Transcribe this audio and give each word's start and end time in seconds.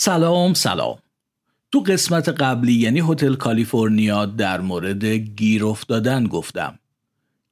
سلام 0.00 0.54
سلام. 0.54 0.98
تو 1.72 1.80
قسمت 1.80 2.28
قبلی 2.28 2.72
یعنی 2.72 3.00
هتل 3.00 3.34
کالیفرنیا 3.34 4.26
در 4.26 4.60
مورد 4.60 5.04
گیر 5.04 5.64
افتادن 5.64 6.24
گفتم. 6.24 6.78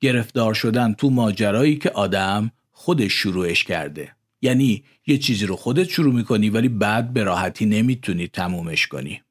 گرفتار 0.01 0.55
شدن 0.55 0.93
تو 0.93 1.11
ماجرایی 1.11 1.77
که 1.77 1.91
آدم 1.91 2.51
خودش 2.73 3.13
شروعش 3.13 3.65
کرده. 3.65 4.13
یعنی 4.43 4.85
یه 5.07 5.19
چیزی 5.19 5.47
رو 5.47 5.57
خودت 5.57 5.89
شروع 5.89 6.15
می‌کنی 6.15 6.51
ولی 6.51 6.69
بعد 6.69 7.13
به 7.13 7.25
راحتی 7.25 7.67
نمی‌تونی 7.67 8.29
تمومش 8.29 8.87
کنی. 8.87 9.23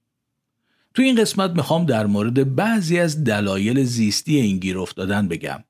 تو 0.93 1.01
این 1.01 1.15
قسمت 1.15 1.51
می‌خوام 1.51 1.85
در 1.85 2.05
مورد 2.05 2.55
بعضی 2.55 2.99
از 2.99 3.23
دلایل 3.23 3.83
زیستی 3.83 4.37
این 4.37 4.57
گیر 4.57 4.79
افتادن 4.79 5.27
بگم. 5.27 5.63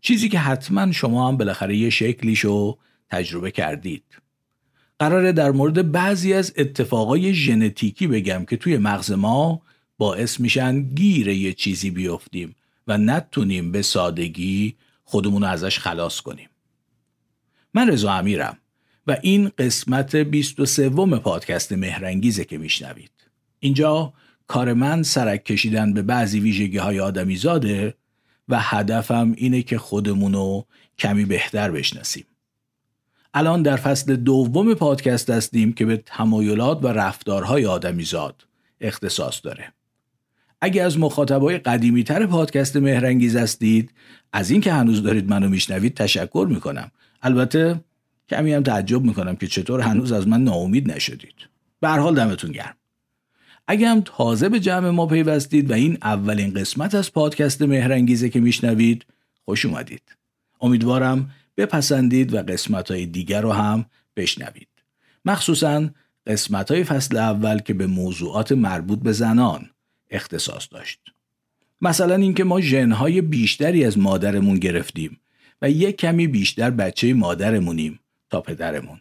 چیزی 0.00 0.28
که 0.28 0.38
حتما 0.38 0.92
شما 0.92 1.28
هم 1.28 1.36
بالاخره 1.36 1.76
یه 1.76 1.90
شکلیشو 1.90 2.78
تجربه 3.10 3.50
کردید. 3.50 4.04
قراره 4.98 5.32
در 5.32 5.50
مورد 5.50 5.92
بعضی 5.92 6.32
از 6.32 6.52
اتفاقای 6.56 7.34
ژنتیکی 7.34 8.06
بگم 8.06 8.44
که 8.44 8.56
توی 8.56 8.78
مغز 8.78 9.12
ما 9.12 9.62
باعث 9.98 10.40
میشن 10.40 10.82
گیر 10.82 11.28
یه 11.28 11.52
چیزی 11.52 11.90
بیفتیم 11.90 12.56
و 12.86 12.98
نتونیم 12.98 13.72
به 13.72 13.82
سادگی 13.82 14.74
خودمون 15.04 15.42
رو 15.42 15.48
ازش 15.48 15.78
خلاص 15.78 16.20
کنیم. 16.20 16.48
من 17.74 17.88
رضا 17.88 18.12
امیرم 18.12 18.58
و 19.06 19.16
این 19.22 19.50
قسمت 19.58 20.16
23 20.16 20.90
پادکست 21.18 21.72
مهرنگیزه 21.72 22.44
که 22.44 22.58
میشنوید. 22.58 23.10
اینجا 23.60 24.12
کار 24.46 24.72
من 24.72 25.02
سرک 25.02 25.44
کشیدن 25.44 25.92
به 25.92 26.02
بعضی 26.02 26.40
ویژگی 26.40 26.78
های 26.78 27.00
آدمی 27.00 27.36
زاده 27.36 27.94
و 28.48 28.60
هدفم 28.60 29.34
اینه 29.36 29.62
که 29.62 29.78
خودمونو 29.78 30.62
کمی 30.98 31.24
بهتر 31.24 31.70
بشناسیم. 31.70 32.24
الان 33.34 33.62
در 33.62 33.76
فصل 33.76 34.16
دوم 34.16 34.74
پادکست 34.74 35.30
هستیم 35.30 35.72
که 35.72 35.86
به 35.86 36.02
تمایلات 36.06 36.84
و 36.84 36.88
رفتارهای 36.88 37.66
آدمیزاد 37.66 38.46
اختصاص 38.80 39.40
داره. 39.44 39.72
اگه 40.60 40.82
از 40.82 40.98
مخاطبای 40.98 41.58
قدیمی 41.58 42.04
تر 42.04 42.26
پادکست 42.26 42.76
مهرنگیز 42.76 43.36
هستید 43.36 43.90
از 44.32 44.50
اینکه 44.50 44.72
هنوز 44.72 45.02
دارید 45.02 45.30
منو 45.30 45.48
میشنوید 45.48 45.94
تشکر 45.94 46.46
می‌کنم. 46.50 46.90
البته 47.22 47.80
کمی 48.28 48.52
هم 48.52 48.62
تعجب 48.62 49.02
می‌کنم 49.02 49.36
که 49.36 49.46
چطور 49.46 49.80
هنوز 49.80 50.12
از 50.12 50.28
من 50.28 50.44
ناامید 50.44 50.92
نشدید. 50.92 51.34
به 51.80 51.88
حال 51.88 52.14
دمتون 52.14 52.52
گرم. 52.52 52.74
اگه 53.66 53.88
هم 53.88 54.02
تازه 54.04 54.48
به 54.48 54.60
جمع 54.60 54.90
ما 54.90 55.06
پیوستید 55.06 55.70
و 55.70 55.74
این 55.74 55.98
اولین 56.02 56.54
قسمت 56.54 56.94
از 56.94 57.12
پادکست 57.12 57.62
مهرنگیزه 57.62 58.28
که 58.28 58.40
میشنوید 58.40 59.06
خوش 59.44 59.64
اومدید. 59.66 60.02
امیدوارم 60.60 61.30
بپسندید 61.58 62.34
و 62.34 62.42
قسمت 62.42 62.90
های 62.90 63.06
دیگر 63.06 63.40
رو 63.40 63.52
هم 63.52 63.86
بشنوید. 64.16 64.68
مخصوصا 65.24 65.88
قسمت 66.26 66.70
های 66.70 66.84
فصل 66.84 67.16
اول 67.16 67.58
که 67.58 67.74
به 67.74 67.86
موضوعات 67.86 68.52
مربوط 68.52 68.98
به 68.98 69.12
زنان 69.12 69.70
اختصاص 70.10 70.68
داشت. 70.70 71.00
مثلا 71.80 72.14
اینکه 72.14 72.44
ما 72.44 72.60
ژنهای 72.60 73.20
بیشتری 73.20 73.84
از 73.84 73.98
مادرمون 73.98 74.58
گرفتیم 74.58 75.20
و 75.62 75.70
یک 75.70 75.96
کمی 75.96 76.26
بیشتر 76.26 76.70
بچه 76.70 77.14
مادرمونیم 77.14 78.00
تا 78.30 78.40
پدرمون. 78.40 79.00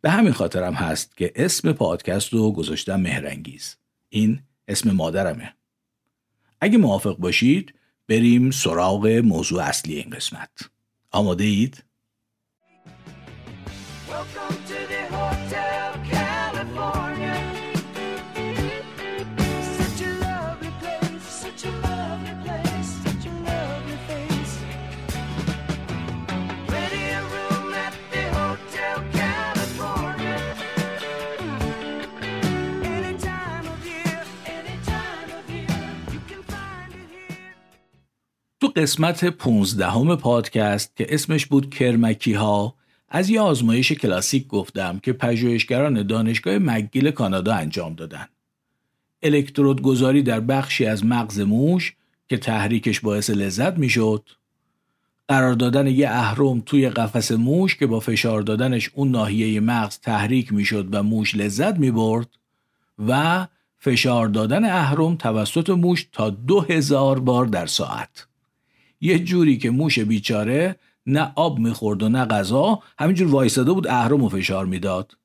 به 0.00 0.10
همین 0.10 0.32
خاطرم 0.32 0.74
هست 0.74 1.16
که 1.16 1.32
اسم 1.36 1.72
پادکست 1.72 2.32
رو 2.32 2.52
گذاشتم 2.52 3.00
مهرنگیز. 3.00 3.76
این 4.08 4.40
اسم 4.68 4.90
مادرمه. 4.90 5.54
اگه 6.60 6.78
موافق 6.78 7.16
باشید 7.16 7.74
بریم 8.08 8.50
سراغ 8.50 9.06
موضوع 9.06 9.62
اصلی 9.62 9.94
این 9.94 10.10
قسمت. 10.10 10.50
Amadee. 11.14 11.70
قسمت 38.76 39.24
15 39.24 40.16
پادکست 40.16 40.96
که 40.96 41.06
اسمش 41.08 41.46
بود 41.46 41.74
کرمکی 41.74 42.32
ها 42.32 42.74
از 43.08 43.30
یه 43.30 43.40
آزمایش 43.40 43.92
کلاسیک 43.92 44.46
گفتم 44.46 44.98
که 44.98 45.12
پژوهشگران 45.12 46.06
دانشگاه 46.06 46.58
مگیل 46.58 47.10
کانادا 47.10 47.54
انجام 47.54 47.94
دادن. 47.94 48.26
الکترود 49.22 49.82
گذاری 49.82 50.22
در 50.22 50.40
بخشی 50.40 50.86
از 50.86 51.04
مغز 51.04 51.40
موش 51.40 51.96
که 52.28 52.36
تحریکش 52.36 53.00
باعث 53.00 53.30
لذت 53.30 53.78
می‌شد 53.78 54.28
قرار 55.28 55.54
دادن 55.54 55.86
یه 55.86 56.08
اهرم 56.10 56.60
توی 56.60 56.88
قفس 56.88 57.32
موش 57.32 57.76
که 57.76 57.86
با 57.86 58.00
فشار 58.00 58.42
دادنش 58.42 58.90
اون 58.94 59.10
ناحیه 59.10 59.60
مغز 59.60 59.98
تحریک 59.98 60.52
می‌شد 60.52 60.88
و 60.92 61.02
موش 61.02 61.34
لذت 61.34 61.78
می‌برد 61.78 62.28
و 63.08 63.46
فشار 63.78 64.28
دادن 64.28 64.64
اهرم 64.64 65.16
توسط 65.16 65.70
موش 65.70 66.08
تا 66.12 66.30
دو 66.30 66.60
هزار 66.60 67.20
بار 67.20 67.46
در 67.46 67.66
ساعت 67.66 68.26
یه 69.04 69.18
جوری 69.18 69.58
که 69.58 69.70
موش 69.70 69.98
بیچاره 69.98 70.76
نه 71.06 71.32
آب 71.36 71.58
می‌خورد 71.58 72.02
و 72.02 72.08
نه 72.08 72.24
غذا 72.24 72.82
همینجور 72.98 73.28
وایساده 73.28 73.72
بود 73.72 73.86
اهرم 73.86 74.22
و 74.22 74.28
فشار 74.28 74.66
می‌داد. 74.66 75.16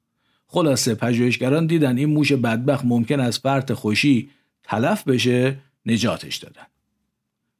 خلاصه 0.47 0.95
پژوهشگران 0.95 1.67
دیدن 1.67 1.97
این 1.97 2.09
موش 2.09 2.31
بدبخت 2.31 2.85
ممکن 2.85 3.19
از 3.19 3.39
فرط 3.39 3.73
خوشی 3.73 4.29
تلف 4.63 5.03
بشه 5.03 5.57
نجاتش 5.85 6.37
دادن. 6.37 6.65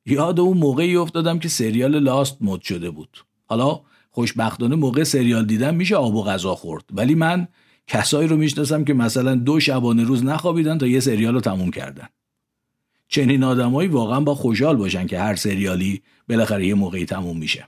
یاد 0.06 0.40
اون 0.40 0.58
موقعی 0.58 0.96
افتادم 0.96 1.40
که 1.40 1.50
سریال 1.50 2.00
لاست 2.00 2.38
مد 2.42 2.62
شده 2.62 2.90
بود. 2.90 3.26
حالا 3.46 3.82
خوشبختانه 4.10 4.76
موقع 4.76 5.04
سریال 5.04 5.46
دیدن 5.46 5.76
میشه 5.76 5.96
آب 5.96 6.16
و 6.16 6.24
غذا 6.24 6.56
خورد. 6.56 6.84
ولی 6.92 7.16
من 7.16 7.48
کسایی 7.88 8.28
رو 8.28 8.38
می‌شناسم 8.38 8.84
که 8.84 8.94
مثلا 8.94 9.36
دو 9.36 9.60
شبانه 9.60 10.04
روز 10.04 10.26
نخوابیدن 10.26 10.78
تا 10.78 10.88
یه 10.88 11.00
سریال 11.00 11.34
رو 11.34 11.42
تموم 11.42 11.72
کردن. 11.72 12.08
چنین 13.10 13.44
آدمایی 13.44 13.90
واقعا 13.90 14.20
با 14.20 14.36
خوشحال 14.36 14.76
باشن 14.76 15.08
که 15.08 15.20
هر 15.20 15.36
سریالی 15.36 16.02
بالاخره 16.30 16.68
یه 16.68 16.74
موقعی 16.74 17.06
تموم 17.06 17.38
میشه. 17.38 17.68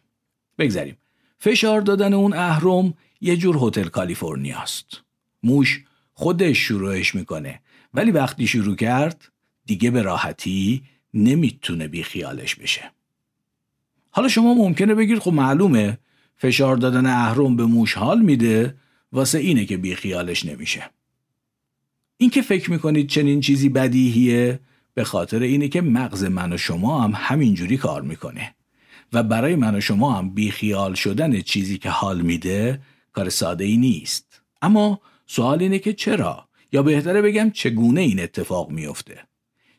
بگذریم 0.60 0.98
فشار 1.40 1.82
دادن 1.82 2.14
اون 2.14 2.34
اهرم 2.34 2.94
یه 3.22 3.38
جور 3.38 3.58
هتل 3.62 3.88
کالیفرنیاست 3.88 5.02
موش 5.44 5.84
خودش 6.14 6.58
شروعش 6.58 7.16
می‌کنه 7.16 7.62
ولی 7.94 8.12
وقتی 8.12 8.48
شروع 8.48 8.76
کرد 8.76 9.32
دیگه 9.66 9.92
به 9.92 10.02
راحتی 10.02 10.84
نمی‌تونه 11.14 11.88
بی 11.88 12.04
خیالش 12.04 12.56
بشه. 12.56 12.92
حالا 14.12 14.28
شما 14.28 14.54
ممکنه 14.54 14.96
بگید 14.96 15.20
خب 15.20 15.34
معلومه 15.34 15.98
فشار 16.38 16.76
دادن 16.76 17.06
اهرم 17.06 17.56
به 17.56 17.66
موش 17.66 17.94
حال 17.94 18.22
میده 18.22 18.76
واسه 19.12 19.40
اینه 19.40 19.66
که 19.66 19.78
بی 19.78 19.96
خیالش 19.96 20.46
نمیشه. 20.46 20.90
این 22.18 22.30
که 22.30 22.42
فکر 22.42 22.72
می‌کنید 22.72 23.08
چنین 23.08 23.42
چیزی 23.42 23.70
بدیهیه 23.70 24.60
به 24.94 25.04
خاطر 25.04 25.40
اینه 25.40 25.68
که 25.68 25.82
مغز 25.82 26.24
من 26.24 26.54
و 26.54 26.58
شما 26.58 27.02
هم 27.02 27.14
همینجوری 27.16 27.78
کار 27.78 28.02
می‌کنه. 28.02 28.56
و 29.14 29.24
برای 29.24 29.56
من 29.56 29.76
و 29.76 29.82
شما 29.82 30.14
هم 30.14 30.34
بیخیال 30.34 30.94
شدن 30.94 31.42
چیزی 31.42 31.78
که 31.78 31.90
حال 31.90 32.22
میده 32.22 32.82
کار 33.14 33.30
ساده 33.30 33.64
ای 33.64 33.78
نیست. 33.78 34.42
اما 34.62 35.02
سوال 35.28 35.62
اینه 35.62 35.80
که 35.80 35.94
چرا؟ 35.94 36.48
یا 36.72 36.84
بهتره 36.84 37.22
بگم 37.22 37.50
چگونه 37.50 38.02
این 38.02 38.20
اتفاق 38.20 38.70
میفته 38.70 39.20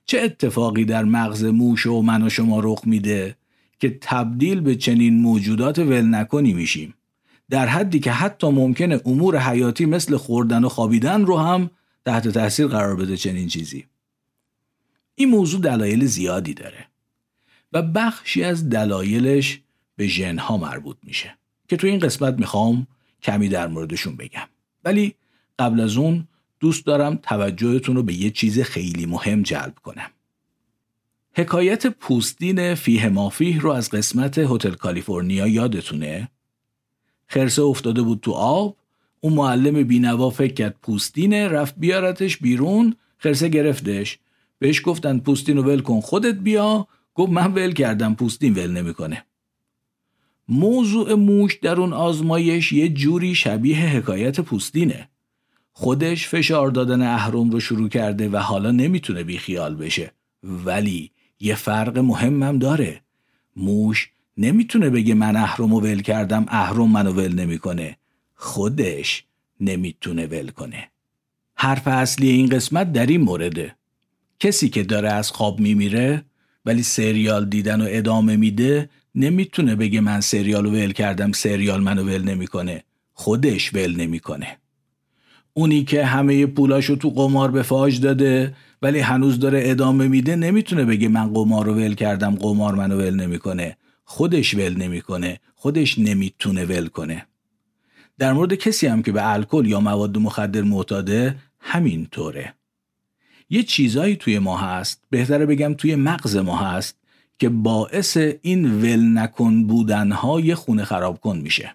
چه 0.07 0.21
اتفاقی 0.21 0.85
در 0.85 1.05
مغز 1.05 1.45
موش 1.45 1.87
و 1.87 2.03
من 2.03 2.23
و 2.23 2.29
شما 2.29 2.61
رخ 2.61 2.81
میده 2.85 3.37
که 3.81 3.99
تبدیل 4.01 4.61
به 4.61 4.77
چنین 4.77 5.21
موجودات 5.21 5.79
ول 5.79 6.15
نکنی 6.15 6.53
میشیم؟ 6.53 6.95
در 7.51 7.67
حدی 7.67 8.01
که 8.01 8.13
حتی 8.13 8.51
ممکنه 8.51 9.01
امور 9.07 9.39
حیاتی 9.39 9.87
مثل 9.87 10.17
خوردن 10.17 10.65
و 10.65 10.69
خوابیدن 10.69 11.25
رو 11.25 11.39
هم 11.39 11.71
تحت 12.05 12.29
تاثیر 12.29 12.67
قرار 12.67 12.97
بده 12.97 13.17
چنین 13.17 13.49
چیزی. 13.49 13.85
این 15.15 15.31
موضوع 15.31 15.61
دلایل 15.61 16.07
زیادی 16.07 16.55
داره 16.55 16.87
و 17.73 17.83
بخشی 17.83 18.45
از 18.45 18.69
دلایلش 18.69 19.61
به 19.97 20.07
ژنها 20.07 20.57
مربوط 20.57 20.97
میشه 21.03 21.39
که 21.69 21.77
تو 21.77 21.87
این 21.87 21.99
قسمت 21.99 22.39
می‌خوام 22.39 22.87
کمی 23.23 23.49
در 23.49 23.67
موردشون 23.67 24.17
بگم. 24.17 24.49
ولی 24.85 25.15
قبل 25.59 25.81
از 25.81 25.97
اون 25.97 26.29
دوست 26.61 26.87
دارم 26.87 27.19
توجهتون 27.23 27.97
رو 27.97 28.03
به 28.03 28.15
یه 28.15 28.31
چیز 28.31 28.61
خیلی 28.61 29.07
مهم 29.07 29.43
جلب 29.43 29.75
کنم. 29.83 30.11
حکایت 31.35 31.87
پوستین 31.87 32.75
فیه 32.75 33.09
مافیه 33.09 33.61
رو 33.61 33.71
از 33.71 33.91
قسمت 33.91 34.39
هتل 34.39 34.71
کالیفرنیا 34.71 35.47
یادتونه؟ 35.47 36.29
خرسه 37.27 37.63
افتاده 37.63 38.03
بود 38.03 38.21
تو 38.21 38.33
آب 38.33 38.77
اون 39.21 39.33
معلم 39.33 39.83
بینوا 39.83 40.31
فکر 40.31 40.55
کرد 40.55 40.77
پوستینه 40.83 41.49
رفت 41.49 41.75
بیارتش 41.77 42.37
بیرون 42.37 42.97
خرسه 43.19 43.49
گرفتش. 43.49 44.19
بهش 44.63 44.83
گفتن 44.85 45.19
پوستین 45.19 45.57
رو 45.57 45.63
ول 45.63 45.81
کن 45.81 46.01
خودت 46.01 46.35
بیا. 46.35 46.89
گفت 47.15 47.33
من 47.33 47.53
ول 47.53 47.73
کردم 47.73 48.15
پوستین 48.15 48.55
ول 48.55 48.71
نمی‌کنه. 48.71 49.25
موضوع 50.49 51.15
موش 51.15 51.55
در 51.55 51.81
اون 51.81 51.93
آزمایش 51.93 52.73
یه 52.73 52.89
جوری 52.89 53.35
شبیه 53.35 53.97
حکایت 53.97 54.41
پوستینه. 54.41 55.09
خودش 55.73 56.29
فشار 56.29 56.71
دادن 56.71 57.03
اهرم 57.03 57.51
رو 57.51 57.61
شروع 57.61 57.89
کرده 57.89 58.29
و 58.29 58.37
حالا 58.37 58.71
نمی‌تونه 58.71 59.25
بیخیال 59.25 59.75
بشه. 59.75 60.13
ولی 60.43 61.11
یه 61.41 61.55
فرق 61.55 61.99
مهمم 61.99 62.59
داره. 62.59 63.01
موش 63.57 64.11
نمی‌تونه 64.37 64.91
بگه 64.91 65.15
من 65.15 65.37
اهرم 65.37 65.73
ول 65.73 66.01
کردم 66.01 66.45
اهرم 66.49 66.91
منو 66.91 67.13
ول 67.13 67.35
نمی‌کنه. 67.35 67.97
خودش 68.35 69.25
نمی‌تونه 69.61 70.27
ول 70.27 70.49
کنه. 70.49 70.91
حرف 71.55 71.89
اصلی 71.89 72.29
این 72.29 72.49
قسمت 72.49 72.93
در 72.93 73.07
این 73.07 73.21
مورده. 73.21 73.77
کسی 74.43 74.69
که 74.69 74.83
داره 74.83 75.13
از 75.13 75.31
خواب 75.31 75.61
میمیره 75.61 76.25
ولی 76.67 76.83
سریال 76.83 77.49
دیدن 77.49 77.81
و 77.81 77.87
ادامه 77.89 78.37
میده 78.37 78.89
نمی‌تونه 79.15 79.77
بگه 79.77 80.01
من 80.01 80.21
سریال 80.21 80.67
ول 80.67 80.93
کردم 80.93 81.33
سریال 81.33 81.81
منو 81.81 82.03
ول 82.03 82.23
نمی‌کنه. 82.23 82.85
خودش 83.13 83.75
ول 83.75 83.97
نمی‌کنه. 83.97 84.59
اونی 85.55 85.85
که 85.85 86.05
همه 86.05 86.47
پولاشو 86.47 86.97
تو 86.97 87.11
قمار 87.11 87.51
به 87.51 87.63
فاج 87.63 88.01
داده 88.01 88.55
ولی 88.83 88.99
هنوز 88.99 89.39
داره 89.39 89.61
ادامه 89.65 90.09
میده 90.09 90.37
نمی‌تونه 90.37 90.85
بگه 90.85 91.09
من 91.09 91.33
قمار 91.33 91.67
رو 91.67 91.75
ول 91.75 91.95
کردم 91.95 92.35
قمار 92.35 92.75
منو 92.75 92.97
ول 92.99 93.15
نمی‌کنه. 93.15 93.77
خودش 94.05 94.55
ول 94.55 94.77
نمی‌کنه. 94.77 95.41
خودش 95.55 95.99
نمی‌تونه 95.99 96.65
ول 96.65 96.87
کنه. 96.87 97.27
در 98.19 98.33
مورد 98.33 98.55
کسی 98.55 98.87
هم 98.87 99.03
که 99.03 99.13
به 99.13 99.33
الکل 99.33 99.67
یا 99.67 99.81
مواد 99.81 100.19
مخدر 100.19 100.63
معتاده 100.63 101.37
همین 101.61 102.07
طوره 102.11 102.55
یه 103.53 103.63
چیزایی 103.63 104.17
توی 104.17 104.39
ما 104.39 104.57
هست. 104.57 105.05
بهتره 105.11 105.47
بگم 105.47 105.75
توی 105.75 105.95
مغز 105.97 106.37
ما 106.37 106.57
هست 106.57 106.97
که 107.39 107.49
باعث 107.49 108.17
این 108.43 108.83
ول 108.83 109.19
نکن 109.19 109.67
بودنهای 109.67 110.55
خونه 110.55 110.85
خراب 110.85 111.21
کن 111.21 111.39
میشه. 111.39 111.75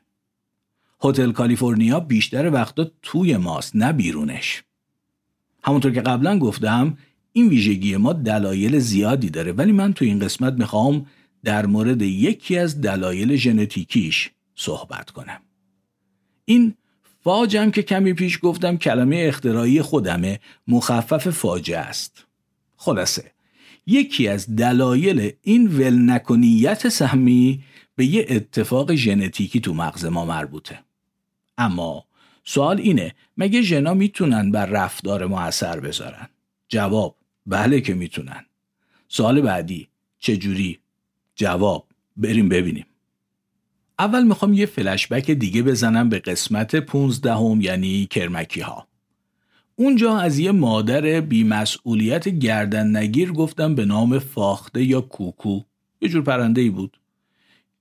هتل 1.04 1.32
کالیفرنیا 1.32 2.00
بیشتر 2.00 2.50
وقتا 2.50 2.92
توی 3.02 3.38
ماست 3.38 3.76
نه 3.76 3.94
بیرونش. 3.94 4.64
همونطور 5.64 5.92
که 5.92 6.02
قبلا 6.02 6.40
گفتم 6.40 6.98
این 7.34 7.48
ویژگی 7.50 7.98
ما 7.98 8.14
دلایل 8.14 8.80
زیادی 8.80 9.30
داره 9.30 9.52
ولی 9.52 9.72
من 9.72 9.94
توی 9.94 10.08
این 10.08 10.20
قسمت 10.20 10.54
می‌خوام 10.54 11.06
در 11.44 11.66
مورد 11.66 12.02
یکی 12.02 12.58
از 12.58 12.82
دلایل 12.82 13.36
ژنتیکیش 13.36 14.30
صحبت 14.56 15.10
کنم. 15.10 15.42
این 16.46 16.74
فاجم 17.28 17.72
که 17.72 17.84
کمی 17.84 18.14
پیش 18.14 18.40
گفتم 18.42 18.78
کلمه 18.78 19.26
اختراعی 19.28 19.82
خودمه 19.82 20.40
مخفف 20.68 21.30
فاجعه 21.30 21.80
است. 21.80 22.26
خلاصه 22.76 23.32
یکی 23.88 24.28
از 24.28 24.56
دلایل 24.56 25.32
این 25.42 25.68
ول 25.68 26.12
نکنیت 26.12 26.90
سهمی 26.90 27.64
به 27.96 28.06
یه 28.06 28.26
اتفاق 28.30 28.96
ژنتیکی 28.96 29.60
تو 29.60 29.74
مغز 29.74 30.06
ما 30.06 30.26
مربوطه. 30.26 30.80
اما 31.58 32.06
سوال 32.44 32.80
اینه 32.80 33.16
مگه 33.38 33.62
ژنا 33.62 33.94
می‌تونن 33.94 34.52
بر 34.52 34.66
رفتار 34.66 35.26
ما 35.26 35.42
اثر 35.42 35.80
بذارن؟ 35.80 36.30
جواب 36.70 37.16
بله 37.46 37.82
که 37.82 37.94
می‌تونن. 37.94 38.46
سوال 39.08 39.42
بعدی 39.42 39.88
چجوری؟ 40.20 40.80
جواب 41.36 41.88
بریم 42.18 42.50
ببینیم. 42.50 42.86
اول 44.00 44.24
می‌خوام 44.24 44.54
یه 44.54 44.66
فلشبک 44.66 45.32
دیگه 45.32 45.64
بزنم 45.64 46.10
به 46.10 46.20
قسمت 46.20 46.76
15 46.76 47.34
هم 47.34 47.62
یعنی 47.62 48.06
کرمکی 48.06 48.62
ها. 48.62 48.88
اونجا 49.76 50.18
از 50.18 50.40
یه 50.40 50.52
مادر 50.52 51.22
بیمسئولیت 51.22 52.30
گردن 52.30 52.96
نگیر 52.96 53.32
گفتم 53.32 53.76
به 53.76 53.86
نام 53.86 54.20
فاخته 54.20 54.84
یا 54.84 55.02
کوکو. 55.02 55.62
یه 56.02 56.10
جور 56.10 56.22
پرنده 56.22 56.62
ای 56.62 56.70
بود. 56.70 56.98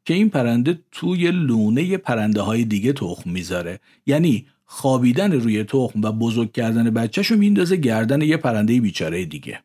که 0.05 0.15
این 0.15 0.31
پرنده 0.31 0.81
توی 0.93 1.31
لونه 1.31 1.97
پرنده 1.97 2.41
های 2.41 2.65
دیگه 2.65 2.93
تخم 2.93 3.31
می‌ذاره. 3.31 3.81
یعنی 4.07 4.47
خوابیدن 4.65 5.33
روی 5.33 5.65
تخم 5.65 6.03
و 6.03 6.13
بزرگ 6.13 6.53
کردن 6.53 6.91
بچهشو 6.91 7.37
میندازه 7.37 7.77
گردن 7.77 8.23
یه 8.23 8.37
پرنده 8.37 8.81
بیچاره 8.81 9.25
دیگه. 9.25 9.61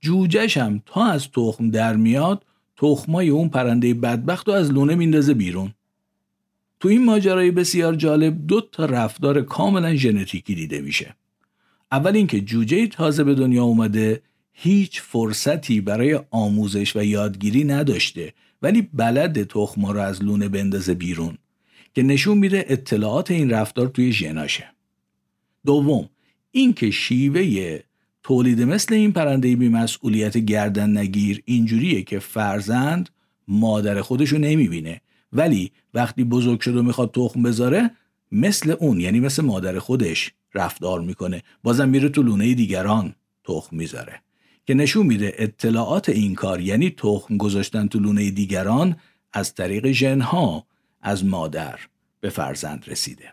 جوجهش 0.00 0.56
هم 0.56 0.82
تا 0.86 1.06
از 1.06 1.30
تخم 1.30 1.70
در 1.70 1.96
میاد 1.96 2.44
تخمای 2.78 3.28
اون 3.28 3.48
پرنده 3.48 3.94
بدبخت 3.94 4.48
رو 4.48 4.54
از 4.54 4.72
لونه 4.72 4.94
میندازه 4.94 5.34
بیرون. 5.34 5.74
تو 6.80 6.88
این 6.88 7.04
ماجرای 7.04 7.50
بسیار 7.50 7.94
جالب 7.94 8.46
دو 8.46 8.60
تا 8.60 8.84
رفتار 8.84 9.42
کاملا 9.42 9.94
ژنتیکی 9.94 10.54
دیده 10.54 10.80
میشه. 10.80 11.14
اول 11.92 12.16
اینکه 12.16 12.40
جوجه 12.40 12.86
تازه 12.86 13.24
به 13.24 13.34
دنیا 13.34 13.64
اومده 13.64 14.22
هیچ 14.52 15.00
فرصتی 15.00 15.80
برای 15.80 16.20
آموزش 16.30 16.96
و 16.96 17.04
یادگیری 17.04 17.64
نداشته 17.64 18.34
ولی 18.62 18.82
بلد 18.82 19.42
تخما 19.42 19.92
رو 19.92 20.00
از 20.00 20.22
لونه 20.22 20.48
بندازه 20.48 20.94
بیرون 20.94 21.38
که 21.94 22.02
نشون 22.02 22.38
میده 22.38 22.64
اطلاعات 22.68 23.30
این 23.30 23.50
رفتار 23.50 23.88
توی 23.88 24.12
ژناشه. 24.12 24.64
دوم 25.66 26.08
اینکه 26.50 26.90
شیوه 26.90 27.40
تولید 28.22 28.62
مثل 28.62 28.94
این 28.94 29.12
پرنده 29.12 29.56
بیمسئولیت 29.56 30.38
گردن 30.38 30.96
نگیر 30.96 31.42
اینجوریه 31.44 32.02
که 32.02 32.18
فرزند 32.18 33.08
مادر 33.48 34.00
خودشو 34.00 34.38
نمی‌بینه. 34.38 35.00
ولی 35.32 35.72
وقتی 35.94 36.24
بزرگ 36.24 36.60
شد 36.60 36.76
و 36.76 36.82
می‌خواد 36.82 37.10
تخم 37.14 37.42
بذاره 37.42 37.90
مثل 38.32 38.74
اون 38.78 39.00
یعنی 39.00 39.20
مثل 39.20 39.44
مادر 39.44 39.78
خودش 39.78 40.32
رفتار 40.54 41.00
می‌کنه. 41.00 41.42
بازم 41.62 41.88
میره 41.88 42.08
تو 42.08 42.22
لونه 42.22 42.54
دیگران 42.54 43.14
تخم 43.44 43.76
می‌ذاره. 43.76 44.20
که 44.66 44.74
نشون 44.74 45.06
میده 45.06 45.34
اطلاعات 45.38 46.08
این 46.08 46.34
کار 46.34 46.60
یعنی 46.60 46.90
تخم 46.90 47.36
گذاشتن 47.36 47.86
تو 47.86 47.98
لونه 47.98 48.30
دیگران 48.30 48.96
از 49.32 49.54
طریق 49.54 49.90
ژنها 49.90 50.66
از 51.02 51.24
مادر 51.24 51.78
به 52.20 52.28
فرزند 52.28 52.84
رسیده. 52.86 53.32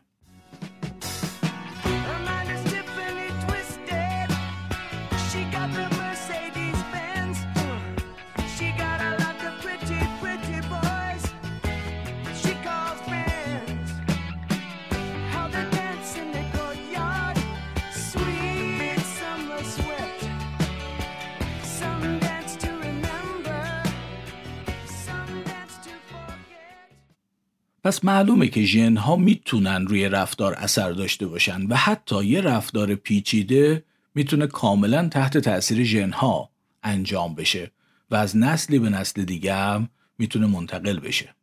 پس 27.86 28.06
معلومه 28.06 28.48
که 28.48 28.64
ژن 28.64 28.98
ها 28.98 29.16
می‌تونن 29.16 29.88
روی 29.88 30.10
رفتار 30.10 30.54
اثر 30.54 30.92
داشته 30.92 31.28
باشن 31.28 31.66
و 31.68 31.76
حتی 31.76 32.26
یه 32.26 32.42
رفتار 32.42 32.96
پیچیده 32.96 33.84
می‌تونه 34.16 34.48
کاملا 34.48 35.08
تحت 35.08 35.38
تاثیر 35.38 35.84
ژن 35.84 36.12
ها 36.12 36.50
انجام 36.84 37.36
بشه 37.36 37.72
و 38.12 38.16
از 38.16 38.38
نسلی 38.38 38.80
به 38.80 38.90
نسل 38.90 39.24
دیگه 39.24 39.54
هم 39.54 39.90
می‌تونه 40.18 40.48
منتقل 40.48 41.00
بشه. 41.00 41.36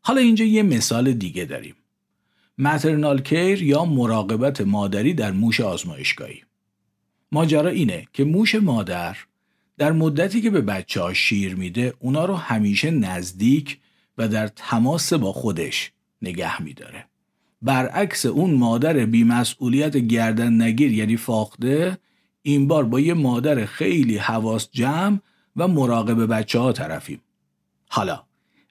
حالا 0.00 0.20
اینجا 0.20 0.44
یه 0.44 0.62
مثال 0.62 1.12
دیگه 1.12 1.44
داریم. 1.44 1.74
مترنال 2.58 3.20
کیر 3.20 3.62
یا 3.62 3.84
مراقبت 3.84 4.60
مادری 4.60 5.14
در 5.14 5.32
موش 5.32 5.60
آزمایشگاهی. 5.60 6.42
ماجرا 7.32 7.70
اینه 7.70 8.06
که 8.12 8.24
موش 8.24 8.54
مادر 8.54 9.16
در 9.78 9.92
مدتی 9.92 10.40
که 10.40 10.50
به 10.50 10.60
بچه 10.60 11.00
ها 11.00 11.14
شیر 11.14 11.54
میده 11.54 11.94
اونا 11.98 12.24
رو 12.24 12.34
همیشه 12.34 12.90
نزدیک 12.90 13.78
و 14.18 14.28
در 14.28 14.48
تماس 14.48 15.12
با 15.12 15.32
خودش 15.32 15.92
نگه 16.22 16.62
میداره. 16.62 17.06
برعکس 17.62 18.26
اون 18.26 18.54
مادر 18.54 19.06
بیمسئولیت 19.06 19.96
گردن 19.96 20.62
نگیر 20.62 20.92
یعنی 20.92 21.16
فاقده 21.16 21.98
این 22.42 22.68
بار 22.68 22.84
با 22.84 23.00
یه 23.00 23.14
مادر 23.14 23.64
خیلی 23.64 24.16
حواس 24.16 24.68
جمع 24.70 25.18
و 25.56 25.68
مراقب 25.68 26.26
بچه 26.26 26.58
ها 26.58 26.72
طرفیم. 26.72 27.20
حالا 27.88 28.22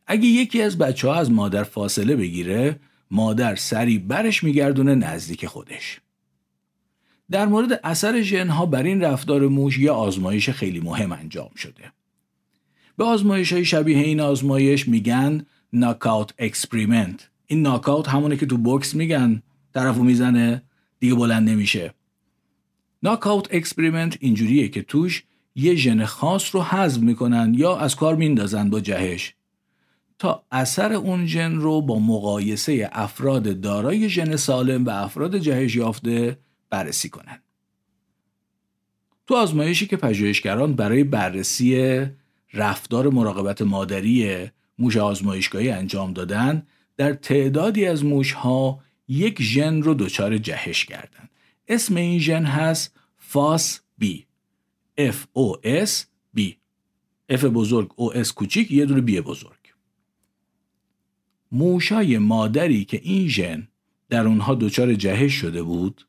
اگه 0.08 0.26
یکی 0.26 0.62
از 0.62 0.78
بچه 0.78 1.08
ها 1.08 1.16
از 1.16 1.32
مادر 1.32 1.64
فاصله 1.64 2.16
بگیره 2.16 2.80
مادر 3.12 3.56
سری 3.56 4.00
برش 4.00 4.44
میگردونه 4.44 4.96
نزدیک 4.96 5.46
خودش. 5.46 6.02
در 7.32 7.46
مورد 7.46 7.80
اثر 7.84 8.22
ژنها 8.22 8.66
بر 8.66 8.84
این 8.84 9.02
رفتار 9.02 9.48
موش 9.48 9.80
یه 9.80 9.92
آزمایش 9.92 10.50
خیلی 10.50 10.80
مهم 10.80 11.12
انجام 11.12 11.50
شده. 11.56 11.92
به 13.02 13.08
آزمایش 13.08 13.54
های 13.54 13.66
شبیه 13.66 13.98
این 13.98 14.20
آزمایش 14.20 14.88
میگن 14.88 15.46
knockout 15.74 16.34
experiment 16.40 17.30
این 17.48 17.62
ناکاوت 17.62 18.10
همونه 18.10 18.38
که 18.38 18.46
تو 18.46 18.58
بوکس 18.58 18.96
میگن. 18.96 19.42
طرفو 19.74 20.04
می‌زنه 20.04 20.62
دیگه 21.00 21.16
بلند 21.16 21.50
نمیشه. 21.50 21.94
knockout 23.04 23.48
experiment 23.52 24.18
اینجوریه 24.20 24.68
که 24.68 24.82
توش 24.82 25.24
یه 25.56 25.76
ژن 25.76 26.06
خاص 26.06 26.56
رو 26.56 26.62
حذف 26.62 27.02
می‌کنن 27.02 27.54
یا 27.58 27.78
از 27.78 27.96
کار 27.96 28.16
میندازن 28.16 28.70
با 28.70 28.80
جهش. 28.80 29.34
تا 30.20 30.44
اثر 30.52 30.94
اون 30.94 31.26
ژن 31.26 31.56
رو 31.56 31.82
با 31.82 32.00
مقایسه 32.00 32.90
افراد 32.92 33.62
دارای 33.62 34.10
ژن 34.10 34.36
سالم 34.36 34.86
و 34.86 34.90
افراد 34.90 35.38
جهش 35.38 35.76
یافته 35.76 36.38
بررسی 36.70 37.10
کنن. 37.10 37.42
تو 39.28 39.36
آزمایشی 39.36 39.88
که 39.88 39.98
پژوهشگران 39.98 40.74
برای 40.74 41.04
بررسی 41.04 42.06
رفتار 42.54 43.10
مراقبت 43.10 43.62
مادری 43.62 44.48
موش 44.80 44.98
آزمایشگاهی 44.98 45.70
انجام 45.70 46.14
دادن 46.14 46.64
در 46.98 47.14
تعدادی 47.14 47.86
از 47.86 48.06
موش 48.06 48.32
ها 48.34 48.80
یک 49.08 49.42
ژن 49.42 49.82
رو 49.82 49.94
دچار 49.94 50.38
جهش 50.38 50.86
کردن. 50.86 51.30
اسم 51.68 51.96
این 51.96 52.20
ژن 52.20 52.46
هست 52.46 52.96
فاس 53.18 53.80
بی. 53.98 54.26
F 55.00 55.16
O 55.38 55.68
S 55.86 55.92
B. 56.38 56.42
F 57.32 57.44
بزرگ 57.46 57.90
O 57.90 58.16
S 58.26 58.34
کوچیک 58.34 58.72
یه 58.72 58.86
دونه 58.86 59.02
بی 59.02 59.22
بزرگ. 59.22 59.52
موشای 61.52 62.18
مادری 62.18 62.86
که 62.86 63.00
این 63.04 63.28
ژن 63.28 63.68
در 64.10 64.28
اونها 64.28 64.56
دچار 64.56 64.94
جهش 64.94 65.34
شده 65.34 65.64
بود 65.64 66.08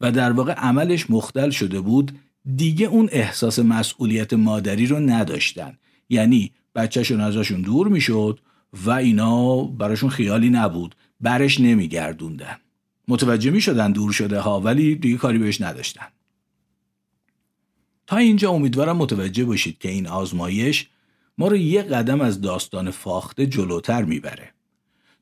و 0.00 0.12
در 0.12 0.32
واقع 0.32 0.52
عملش 0.52 1.10
مختل 1.10 1.50
شده 1.50 1.80
بود 1.80 2.18
دیگه 2.56 2.86
اون 2.86 3.08
احساس 3.12 3.58
مسئولیت 3.58 4.32
مادری 4.32 4.86
رو 4.86 5.00
نداشتن. 5.00 5.78
یعنی 6.10 6.52
بچهشون 6.74 7.20
ازشون 7.20 7.60
دور 7.60 7.88
می‌شد 7.88 8.40
و 8.72 8.90
اینا 8.90 9.64
براشون 9.64 10.10
خیالی 10.10 10.50
نبود. 10.50 10.94
برش 11.20 11.60
نمیگردوندن. 11.60 12.56
متوجه 13.08 13.50
می 13.50 13.60
شدن 13.60 13.92
دور 13.92 14.12
شده 14.12 14.40
ها 14.40 14.60
ولی 14.60 14.94
دیگه 14.94 15.16
کاری 15.16 15.38
بهش 15.38 15.60
نداشتن. 15.60 16.06
تا 18.06 18.16
اینجا 18.16 18.50
امیدوارم 18.50 18.96
متوجه 18.96 19.44
باشید 19.44 19.78
که 19.78 19.90
این 19.90 20.06
آزمایش 20.06 20.88
ما 21.38 21.48
رو 21.48 21.56
یه 21.56 21.82
قدم 21.82 22.20
از 22.20 22.40
داستان 22.40 22.90
فاخته 22.90 23.46
جلوتر 23.46 24.02
می‌بره. 24.02 24.50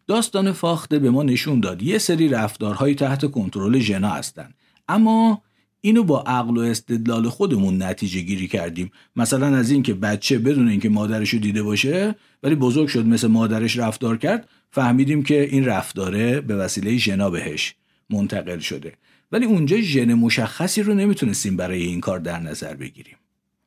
داستان 0.07 0.52
فاخته 0.52 0.99
به 0.99 1.11
ما 1.11 1.23
نشون 1.23 1.61
داد 1.61 1.83
یه 1.83 1.99
سری 1.99 2.28
رفتارهای 2.28 2.95
تحت 2.95 3.30
کنترل 3.30 3.78
ژنا 3.78 4.09
هستن. 4.09 4.54
اما 4.88 5.42
اینو 5.80 6.02
با 6.02 6.23
عقل 6.23 6.56
و 6.56 6.61
استدلال 6.61 7.28
خودمون 7.28 7.82
نتیجه 7.82 8.20
گیری 8.20 8.49
کردیم. 8.49 8.90
مثلا 9.16 9.56
از 9.56 9.70
اینکه 9.70 9.94
بچه 9.94 10.38
بدون 10.38 10.68
اینکه 10.68 10.88
مادرش 10.88 11.30
رو 11.30 11.38
دیده 11.38 11.62
باشه 11.62 12.14
ولی 12.42 12.54
بزرگ 12.54 12.88
شد 12.88 13.06
مثل 13.06 13.28
مادرش 13.28 13.78
رفتار 13.78 14.16
کرد 14.16 14.49
فهمیدیم 14.70 15.23
که 15.23 15.42
این 15.42 15.64
رفتاره 15.64 16.40
به 16.40 16.56
وسیله 16.56 16.97
ژنا 16.97 17.30
بهش 17.30 17.75
منتقل 18.11 18.58
شده. 18.58 18.92
ولی 19.32 19.47
اونجا 19.47 19.80
ژن 19.80 20.14
مشخصی 20.14 20.82
رو 20.82 20.94
نمی‌تونستیم 20.94 21.56
برای 21.56 21.82
این 21.82 22.00
کار 22.00 22.18
در 22.18 22.40
نظر 22.40 22.75
بگیریم. 22.75 23.16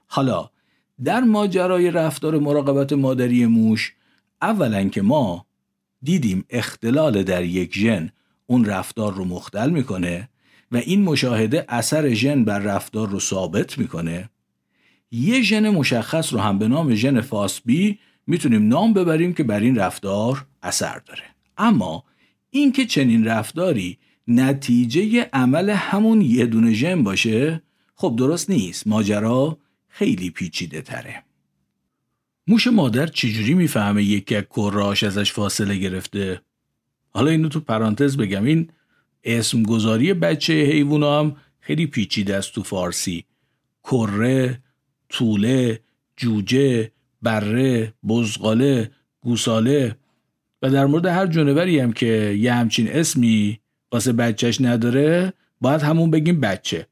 حالا 0.07 0.49
در 1.03 1.21
ماجرای 1.21 1.91
رفتار 1.91 2.39
مراقبت 2.39 2.93
مادری 2.93 3.45
موش 3.45 3.93
اولا 4.41 4.89
که 4.89 5.01
ما 5.01 5.45
دیدیم 6.03 6.45
اختلال 6.49 7.23
در 7.23 7.43
یک 7.43 7.77
ژن 7.77 8.09
اون 8.47 8.65
رفتار 8.65 9.13
رو 9.13 9.25
مختل 9.25 9.69
می‌کنه 9.69 10.29
و 10.71 10.77
این 10.77 11.01
مشاهده 11.01 11.65
اثر 11.69 12.13
ژن 12.13 12.43
بر 12.43 12.59
رفتار 12.59 13.09
رو 13.09 13.19
ثابت 13.19 13.77
می‌کنه. 13.77 14.29
یه 15.11 15.41
ژن 15.41 15.69
مشخص 15.69 16.33
رو 16.33 16.39
هم 16.39 16.59
به 16.59 16.67
نام 16.67 16.95
ژن 16.95 17.21
فاسبی 17.21 17.99
می‌تونیم 18.27 18.67
نام 18.67 18.93
ببریم 18.93 19.33
که 19.33 19.43
بر 19.43 19.59
این 19.59 19.75
رفتار 19.75 20.45
اثر 20.63 20.99
داره. 20.99 21.23
اما 21.57 22.03
اینکه 22.49 22.85
چنین 22.85 23.25
رفتاری 23.25 23.97
نتیجه 24.27 25.29
عمل 25.33 25.69
همون 25.69 26.21
یه 26.21 26.45
دونه 26.45 26.73
ژن 26.73 27.03
باشه 27.03 27.61
خب 27.95 28.15
درست 28.17 28.49
نیست. 28.49 28.87
ماجرا 28.87 29.57
خیلی 29.87 30.29
پیچیده 30.29 30.81
تره. 30.81 31.23
موش 32.47 32.67
مادر 32.67 33.07
چجوری 33.07 33.53
می‌فهمه 33.53 34.03
یک 34.03 34.31
یک 34.31 34.45
کراش 34.49 35.03
ازش 35.03 35.31
فاصله 35.31 35.75
گرفته؟ 35.75 36.41
حالا 37.09 37.31
اینو 37.31 37.49
تو 37.49 37.59
پرانتز 37.59 38.17
بگم. 38.17 38.43
این 38.43 38.69
اسم 39.23 39.63
گذاری 39.63 40.13
بچه 40.13 40.53
حیوان 40.53 41.03
هم 41.03 41.35
خیلی 41.59 41.87
پیچیده 41.87 42.35
است 42.35 42.53
تو 42.53 42.63
فارسی. 42.63 43.25
کره 43.83 44.59
طوله 45.09 45.79
جوجه 46.17 46.91
بره 47.21 47.93
بزغاله 48.07 48.91
گوساله 49.21 49.95
و 50.61 50.69
در 50.69 50.85
مورد 50.85 51.05
هر 51.05 51.27
جانوری 51.27 51.79
هم 51.79 51.93
که 51.93 52.35
یه 52.39 52.53
همچین 52.53 52.87
اسمی 52.87 53.59
واسه 53.91 54.13
بچهش 54.13 54.61
نداره 54.61 55.33
باید 55.61 55.81
همون 55.81 56.11
بگیم 56.11 56.39
بچه. 56.39 56.87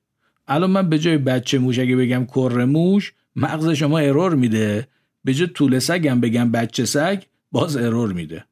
الان 0.47 0.71
من 0.71 0.89
به 0.89 0.99
جای 0.99 1.17
بچه 1.17 1.59
موش 1.59 1.79
اگه 1.79 1.95
بگم 1.95 2.25
کره 2.25 2.65
موش 2.65 3.13
مغز 3.35 3.69
شما 3.69 3.99
ارور 3.99 4.35
میده. 4.35 4.87
به 5.23 5.33
جای 5.33 5.47
طول 5.47 5.79
سگم 5.79 6.21
بگم 6.21 6.51
بچه 6.51 6.85
سگ 6.85 7.23
باز 7.51 7.77
ارور 7.77 8.13
میده. 8.13 8.45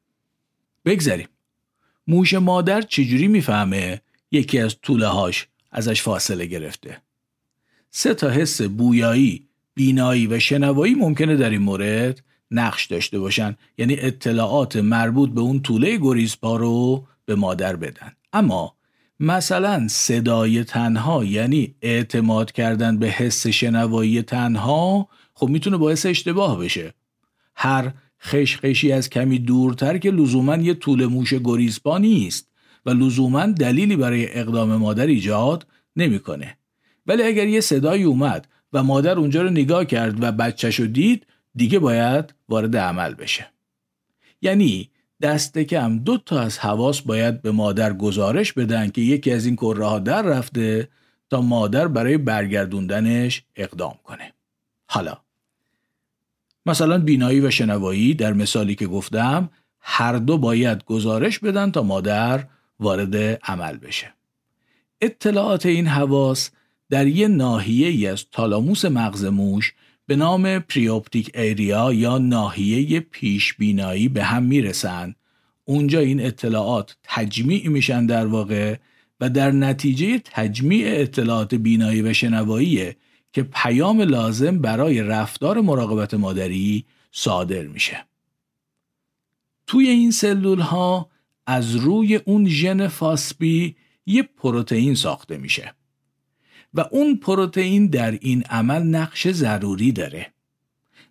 بگذریم 0.84 1.28
موش 2.08 2.34
مادر 2.34 2.82
چجوری 2.82 3.28
می‌فهمه 3.28 4.00
یکی 4.30 4.58
از 4.58 4.76
طوله 4.82 5.06
هاش 5.06 5.46
ازش 5.72 6.02
فاصله 6.02 6.46
گرفته؟ 6.46 7.02
سه 7.90 8.14
تا 8.14 8.30
حس 8.30 8.62
بویایی 8.62 9.48
بینایی 9.74 10.26
و 10.26 10.38
شنوایی 10.38 10.94
ممکنه 10.94 11.36
در 11.36 11.50
این 11.50 11.62
مورد 11.62 12.24
نقش 12.50 12.86
داشته 12.86 13.18
باشن. 13.18 13.56
یعنی 13.78 13.96
اطلاعات 13.98 14.76
مربوط 14.76 15.30
به 15.30 15.40
اون 15.40 15.60
طوله 15.60 15.96
گریزپا 15.96 16.56
رو 16.56 17.06
به 17.24 17.34
مادر 17.34 17.76
بدن. 17.76 18.12
اما 18.32 18.74
مثلا 19.20 19.88
صدای 19.88 20.64
تنها 20.64 21.24
یعنی 21.24 21.74
اعتماد 21.82 22.52
کردن 22.52 22.98
به 22.98 23.06
حس 23.06 23.46
شنوایی 23.46 24.22
تنها 24.22 25.08
خب 25.34 25.48
می‌تونه 25.48 25.76
باعث 25.76 26.06
اشتباه 26.06 26.58
بشه. 26.58 26.94
هر 27.54 27.92
خشخشی 28.22 28.92
از 28.92 29.10
کمی 29.10 29.38
دورتر 29.38 29.98
که 29.98 30.10
لزوما 30.10 30.56
یه 30.56 30.74
طول 30.74 31.06
موش 31.06 31.34
گریزپا 31.34 31.98
نیست 31.98 32.48
و 32.86 32.90
لزوما 32.90 33.46
دلیلی 33.46 33.96
برای 33.96 34.38
اقدام 34.38 34.76
مادر 34.76 35.06
ایجاد 35.06 35.66
نمی‌کنه. 35.96 36.56
ولی 37.06 37.22
اگر 37.22 37.46
یه 37.46 37.60
صدایی 37.60 38.02
اومد 38.02 38.48
و 38.72 38.82
مادر 38.82 39.18
اونجا 39.18 39.42
رو 39.42 39.50
نگاه 39.50 39.84
کرد 39.84 40.22
و 40.22 40.32
بچهش 40.32 40.80
رو 40.80 40.86
دید 40.86 41.26
دیگه 41.54 41.78
باید 41.78 42.34
وارد 42.48 42.76
عمل 42.76 43.14
بشه. 43.14 43.46
یعنی 44.42 44.90
دست 45.22 45.58
کم 45.58 45.98
دو 45.98 46.18
تا 46.18 46.40
از 46.40 46.58
حواس 46.58 47.00
باید 47.00 47.42
به 47.42 47.50
مادر 47.50 47.92
گزارش 47.92 48.52
بدن 48.52 48.90
که 48.90 49.00
یکی 49.00 49.32
از 49.32 49.46
این 49.46 49.56
کره 49.56 49.86
ها 49.86 49.98
در 49.98 50.22
رفته 50.22 50.88
تا 51.30 51.40
مادر 51.40 51.88
برای 51.88 52.18
برگردوندنش 52.18 53.42
اقدام 53.56 53.94
کنه. 54.04 54.32
حالا 54.86 55.18
مثلا 56.68 56.98
بینایی 56.98 57.40
و 57.40 57.50
شنوایی 57.50 58.14
در 58.14 58.32
مثالی 58.32 58.74
که 58.74 58.86
گفتم 58.86 59.50
هر 59.80 60.16
دو 60.16 60.38
باید 60.38 60.84
گزارش 60.84 61.38
بدن 61.38 61.70
تا 61.70 61.82
مادر 61.82 62.44
وارد 62.80 63.16
عمل 63.44 63.76
بشه. 63.76 64.14
اطلاعات 65.00 65.66
این 65.66 65.86
حواس 65.86 66.50
در 66.90 67.06
یه 67.06 67.28
ناحیه 67.28 67.88
ای 67.88 68.06
از 68.06 68.24
تالاموس 68.32 68.84
مغز 68.84 69.24
موش 69.24 69.74
به 70.06 70.16
نام 70.16 70.58
پریوپتیک 70.58 71.30
ایریا 71.34 71.92
یا 71.92 72.18
ناحیه 72.18 73.00
پیش 73.00 73.54
بینایی 73.54 74.08
به 74.08 74.24
هم 74.24 74.42
می‌رسن. 74.42 75.14
اونجا 75.64 76.00
این 76.00 76.26
اطلاعات 76.26 76.96
تجمیع 77.02 77.68
میشن 77.68 78.06
در 78.06 78.26
واقع 78.26 78.76
و 79.20 79.30
در 79.30 79.50
نتیجه 79.50 80.18
تجمیع 80.24 80.84
اطلاعات 80.88 81.54
بینایی 81.54 82.02
و 82.02 82.12
شنوایی 82.12 82.92
که 83.38 83.44
پیام 83.44 84.00
لازم 84.00 84.58
برای 84.58 85.02
رفتار 85.02 85.60
مراقبت 85.60 86.14
مادری 86.14 86.84
صادر 87.12 87.62
میشه. 87.62 88.04
توی 89.66 89.88
این 89.88 90.10
سلول 90.10 90.60
ها 90.60 91.10
از 91.46 91.76
روی 91.76 92.16
اون 92.16 92.48
ژن 92.48 92.88
فاسبی 92.88 93.76
یه 94.06 94.22
پروتئین 94.22 94.94
ساخته 94.94 95.36
میشه 95.36 95.74
و 96.74 96.84
اون 96.90 97.16
پروتئین 97.16 97.86
در 97.86 98.10
این 98.10 98.42
عمل 98.42 98.82
نقش 98.82 99.28
ضروری 99.28 99.92
داره. 99.92 100.32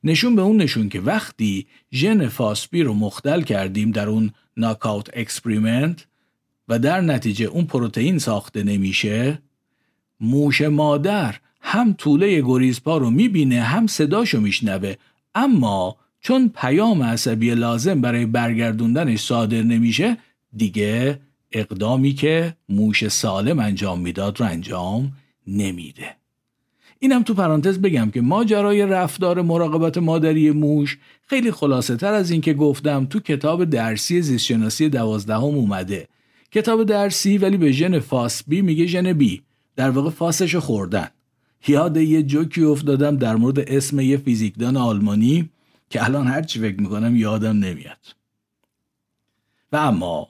نشون 0.03 0.35
به 0.35 0.41
اون 0.41 0.57
نشون 0.61 0.89
که 0.89 0.99
وقتی 0.99 1.67
ژن 1.93 2.27
FosB 2.27 2.83
رو 2.83 2.93
مختل 2.93 3.41
کردیم 3.41 3.91
در 3.91 4.09
اون 4.09 4.31
knockout 4.57 5.09
experiment 5.13 6.07
و 6.67 6.79
در 6.79 7.01
نتیجه 7.01 7.45
اون 7.45 7.65
پروتئین 7.65 8.19
ساخته 8.19 8.63
نمیشه 8.63 9.41
موش 10.19 10.61
مادر 10.61 11.35
هم 11.69 11.93
توله 11.93 12.41
گریزپا 12.41 12.97
رو 12.97 13.09
می‌بینه 13.09 13.61
هم 13.61 13.87
صداشو 13.87 14.39
میشنوه. 14.39 14.93
اما 15.35 15.95
چون 16.21 16.51
پیام 16.55 17.03
عصبی 17.03 17.55
لازم 17.55 18.01
برای 18.01 18.25
برگردوندنش 18.25 19.19
صادر 19.19 19.61
نمیشه 19.61 20.17
دیگه 20.57 21.19
اقدامی 21.51 22.13
که 22.13 22.55
موش 22.69 23.07
سالم 23.07 23.59
انجام 23.59 23.99
می‌داد 23.99 24.39
رو 24.39 24.45
انجام 24.45 25.11
نمیده. 25.47 26.15
اینم 26.99 27.23
تو 27.23 27.33
پرانتز 27.33 27.79
بگم 27.79 28.11
که 28.11 28.21
ماجرای 28.21 28.85
رفتار 28.85 29.41
مراقبت 29.41 29.97
مادری 29.97 30.51
موش 30.51 30.97
خیلی 31.25 31.51
خلاصه 31.51 31.95
تر 31.95 32.13
از 32.13 32.31
این 32.31 32.41
که 32.41 32.53
گفتم 32.53 33.05
تو 33.05 33.19
کتاب 33.19 33.65
درسی 33.65 34.21
زیستشناسی 34.21 34.89
دوازدهم 34.89 35.43
اومده. 35.43 36.07
کتاب 36.51 36.83
درسی 36.83 37.37
ولی 37.37 37.57
به 37.57 37.71
ژن 37.71 37.99
فاس 37.99 38.43
بی 38.47 38.61
میگه 38.61 38.85
ژن 38.85 39.13
بی. 39.13 39.41
در 39.75 39.89
واقع 39.89 40.09
فاسش 40.09 40.55
خوردن. 40.55 41.07
یاد 41.67 41.97
یه 41.97 42.23
جوکی 42.23 42.63
افتادم 42.63 43.17
در 43.17 43.35
مورد 43.35 43.59
اسم 43.59 43.99
یه 43.99 44.17
فیزیکدان 44.17 44.77
آلمانی 44.77 45.49
که 45.89 46.05
الان 46.05 46.27
هرچی 46.27 46.59
فکر 46.59 46.81
می‌کنم 46.81 47.15
یادم 47.15 47.59
نمیاد 47.59 48.15
و 49.71 49.75
اما 49.75 50.27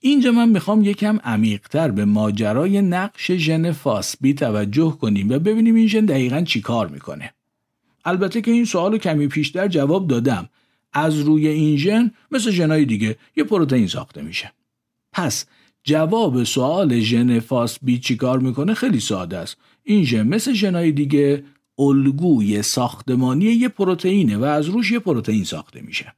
اینجا 0.00 0.32
من 0.32 0.48
می‌خوام 0.48 0.82
یکم 0.82 1.18
عمیقتر 1.24 1.90
به 1.90 2.04
ماجرای 2.04 2.82
نقش 2.82 3.32
ژن 3.32 3.72
فاسبی 3.72 4.34
توجه 4.34 4.98
کنیم 5.00 5.30
و 5.30 5.38
ببینیم 5.38 5.74
این 5.74 5.88
ژن 5.88 6.04
دقیقا 6.04 6.40
چی 6.40 6.60
کار 6.60 6.88
می‌کنه. 6.88 7.34
البته 8.04 8.40
که 8.40 8.50
این 8.50 8.64
سوال 8.64 8.98
کمی 8.98 9.28
پیشتر 9.28 9.68
جواب 9.68 10.08
دادم. 10.08 10.48
از 10.92 11.18
روی 11.18 11.48
این 11.48 11.76
ژن 11.76 12.10
مثل 12.30 12.50
ژنای 12.50 12.84
دیگه 12.84 13.16
یه 13.36 13.44
پروتئین 13.44 13.86
ساخته 13.86 14.22
میشه. 14.22 14.52
پس 15.12 15.46
جواب 15.84 16.44
سوال 16.44 17.00
ژن 17.00 17.40
فاس 17.40 17.78
بی 17.82 17.98
چی 17.98 18.16
کار 18.16 18.38
می‌کنه 18.38 18.74
خیلی 18.74 19.00
ساده 19.00 19.38
است 19.38 19.56
این 19.84 20.04
ژن 20.04 20.26
مثل 20.26 20.52
ژنای 20.52 20.92
دیگه 20.92 21.44
الگوی 21.78 22.62
ساختمانی 22.62 23.44
یه 23.44 23.68
پروتئینه 23.68 24.36
و 24.36 24.44
از 24.44 24.66
روش 24.66 24.90
یه 24.90 24.98
پروتئین 24.98 25.44
ساخته 25.44 25.80
میشه. 25.80 26.14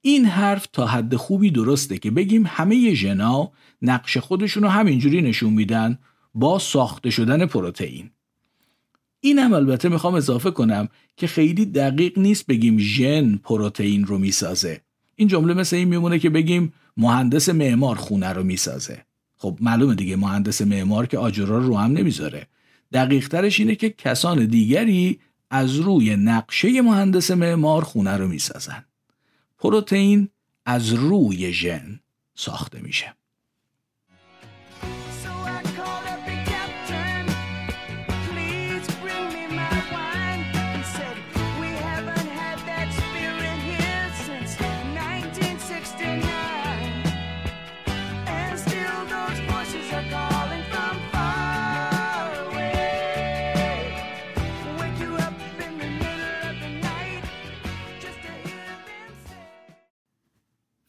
این 0.00 0.24
حرف 0.24 0.66
تا 0.72 0.86
حد 0.86 1.16
خوبی 1.16 1.50
درسته 1.50 1.98
که 1.98 2.10
بگیم 2.10 2.44
همه 2.46 2.94
ژنا 2.94 3.52
نقش 3.82 4.18
خودشون 4.18 4.62
رو 4.62 4.68
همینجوری 4.68 5.22
نشون 5.22 5.52
میدن 5.52 5.98
با 6.34 6.58
ساخته 6.58 7.10
شدن 7.10 7.46
پروتئین. 7.46 8.10
اینم 9.20 9.52
البته 9.52 9.88
می‌خوام 9.88 10.14
اضافه 10.14 10.50
کنم 10.50 10.88
که 11.16 11.26
خیلی 11.26 11.66
دقیق 11.66 12.18
نیست 12.18 12.46
بگیم 12.46 12.78
ژن 12.78 13.36
پروتئین 13.36 14.04
رو 14.04 14.18
می‌سازه. 14.18 14.80
این 15.14 15.28
جمله 15.28 15.54
مثل 15.54 15.76
این 15.76 15.88
میمونه 15.88 16.18
که 16.18 16.30
بگیم 16.30 16.72
مهندس 16.96 17.48
معمار 17.48 17.96
خونه 17.96 18.28
رو 18.28 18.44
می‌سازه. 18.44 19.04
خب 19.38 19.58
معلومه 19.60 19.94
دیگه 19.94 20.16
مهندس 20.16 20.60
معمار 20.62 21.06
که 21.06 21.18
آجرا 21.18 21.58
رو 21.58 21.76
هم 21.76 21.92
نمی‌ذاره. 21.92 22.46
دقیق 22.92 23.28
ترش 23.28 23.60
اینه 23.60 23.74
که 23.74 23.90
کسان 23.90 24.46
دیگری 24.46 25.20
از 25.50 25.76
روی 25.76 26.16
نقشه 26.16 26.82
مهندس 26.82 27.30
معمار 27.30 27.84
خونه 27.84 28.16
رو 28.16 28.28
می‌سازن. 28.28 28.84
پروتئین 29.58 30.28
از 30.66 30.92
روی 30.92 31.52
ژن 31.52 32.00
ساخته 32.34 32.80
میشه. 32.80 33.14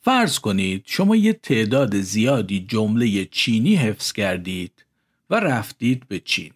فرض 0.09 0.39
کنید 0.39 0.83
شما 0.85 1.15
یه 1.15 1.33
تعداد 1.33 2.01
زیادی 2.01 2.65
جمله 2.67 3.25
چینی 3.25 3.75
حفظ 3.75 4.11
کردید 4.11 4.85
و 5.29 5.35
رفتید 5.39 6.07
به 6.07 6.19
چین. 6.19 6.51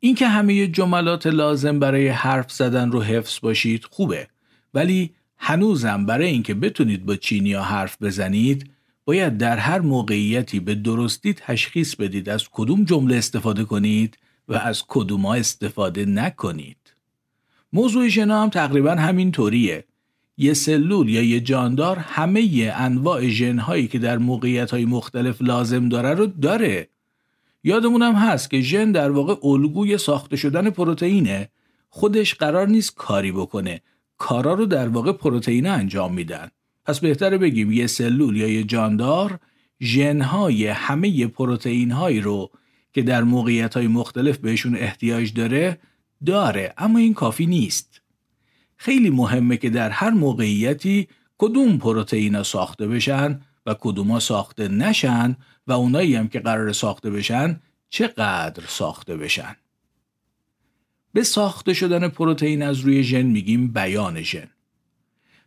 اینکه 0.00 0.28
همه 0.28 0.66
جملات 0.66 1.26
لازم 1.26 1.78
برای 1.78 2.08
حرف 2.08 2.52
زدن 2.52 2.90
رو 2.90 3.02
حفظ 3.02 3.38
باشید 3.42 3.84
خوبه 3.84 4.28
ولی 4.74 5.10
هنوزم 5.36 6.06
برای 6.06 6.26
اینکه 6.26 6.54
بتونید 6.54 7.06
با 7.06 7.16
چینی 7.16 7.52
ها 7.52 7.62
حرف 7.62 8.02
بزنید 8.02 8.70
باید 9.04 9.38
در 9.38 9.56
هر 9.56 9.78
موقعیتی 9.78 10.60
به 10.60 10.74
درستی 10.74 11.34
تشخیص 11.34 11.96
بدید 11.96 12.28
از 12.28 12.48
کدوم 12.52 12.84
جمله 12.84 13.16
استفاده 13.16 13.64
کنید 13.64 14.18
و 14.48 14.54
از 14.54 14.82
کدوم 14.88 15.26
استفاده 15.26 16.04
نکنید. 16.04 16.92
موضوع 17.72 18.08
شنا 18.08 18.42
هم 18.42 18.48
تقریبا 18.48 18.94
همین 18.94 19.32
طوریه 19.32 19.84
یه 20.36 20.54
سلول 20.54 21.08
یا 21.08 21.22
یه 21.22 21.40
جاندار 21.40 21.96
همه 21.96 22.72
انواع 22.76 23.28
ژن 23.28 23.86
که 23.86 23.98
در 23.98 24.18
موقعیت 24.18 24.70
های 24.70 24.84
مختلف 24.84 25.42
لازم 25.42 25.88
داره 25.88 26.10
رو 26.14 26.26
داره. 26.26 26.88
یادمون 27.64 28.02
هم 28.02 28.14
هست 28.14 28.50
که 28.50 28.60
ژن 28.60 28.92
در 28.92 29.10
واقع 29.10 29.46
الگوی 29.46 29.98
ساخته 29.98 30.36
شدن 30.36 30.70
پروتئینه. 30.70 31.48
خودش 31.88 32.34
قرار 32.34 32.68
نیست 32.68 32.94
کاری 32.94 33.32
بکنه. 33.32 33.80
کارا 34.18 34.54
رو 34.54 34.66
در 34.66 34.88
واقع 34.88 35.12
پروتئین 35.12 35.66
انجام 35.66 36.14
میدن. 36.14 36.48
پس 36.84 37.00
بهتره 37.00 37.38
بگیم 37.38 37.72
یه 37.72 37.86
سلول 37.86 38.36
یا 38.36 38.48
یه 38.48 38.64
جاندار 38.64 39.38
ژنهای 39.82 40.66
همه 40.66 41.26
پروتئین 41.26 41.90
هایی 41.90 42.20
رو 42.20 42.50
که 42.92 43.02
در 43.02 43.22
موقعیت 43.22 43.74
های 43.76 43.86
مختلف 43.86 44.38
بهشون 44.38 44.76
احتیاج 44.76 45.32
داره 45.32 45.78
داره. 46.26 46.74
اما 46.78 46.98
این 46.98 47.14
کافی 47.14 47.46
نیست. 47.46 48.01
خیلی 48.82 49.10
مهمه 49.10 49.56
که 49.56 49.70
در 49.70 49.90
هر 49.90 50.10
موقعیتی 50.10 51.08
کدوم 51.38 51.78
پروتئینا 51.78 52.42
ساخته 52.42 52.88
بشن 52.88 53.40
و 53.66 53.74
کدوما 53.80 54.20
ساخته 54.20 54.68
نشن 54.68 55.36
و 55.66 55.72
اونایی 55.72 56.14
هم 56.14 56.28
که 56.28 56.40
قرار 56.40 56.72
ساخته 56.72 57.10
بشن 57.10 57.60
چقدر 57.88 58.62
ساخته 58.68 59.16
بشن. 59.16 59.56
به 61.12 61.22
ساخته 61.22 61.74
شدن 61.74 62.08
پروتئین 62.08 62.62
از 62.62 62.80
روی 62.80 63.02
ژن 63.02 63.22
میگیم 63.22 63.72
بیان 63.72 64.22
ژن. 64.22 64.48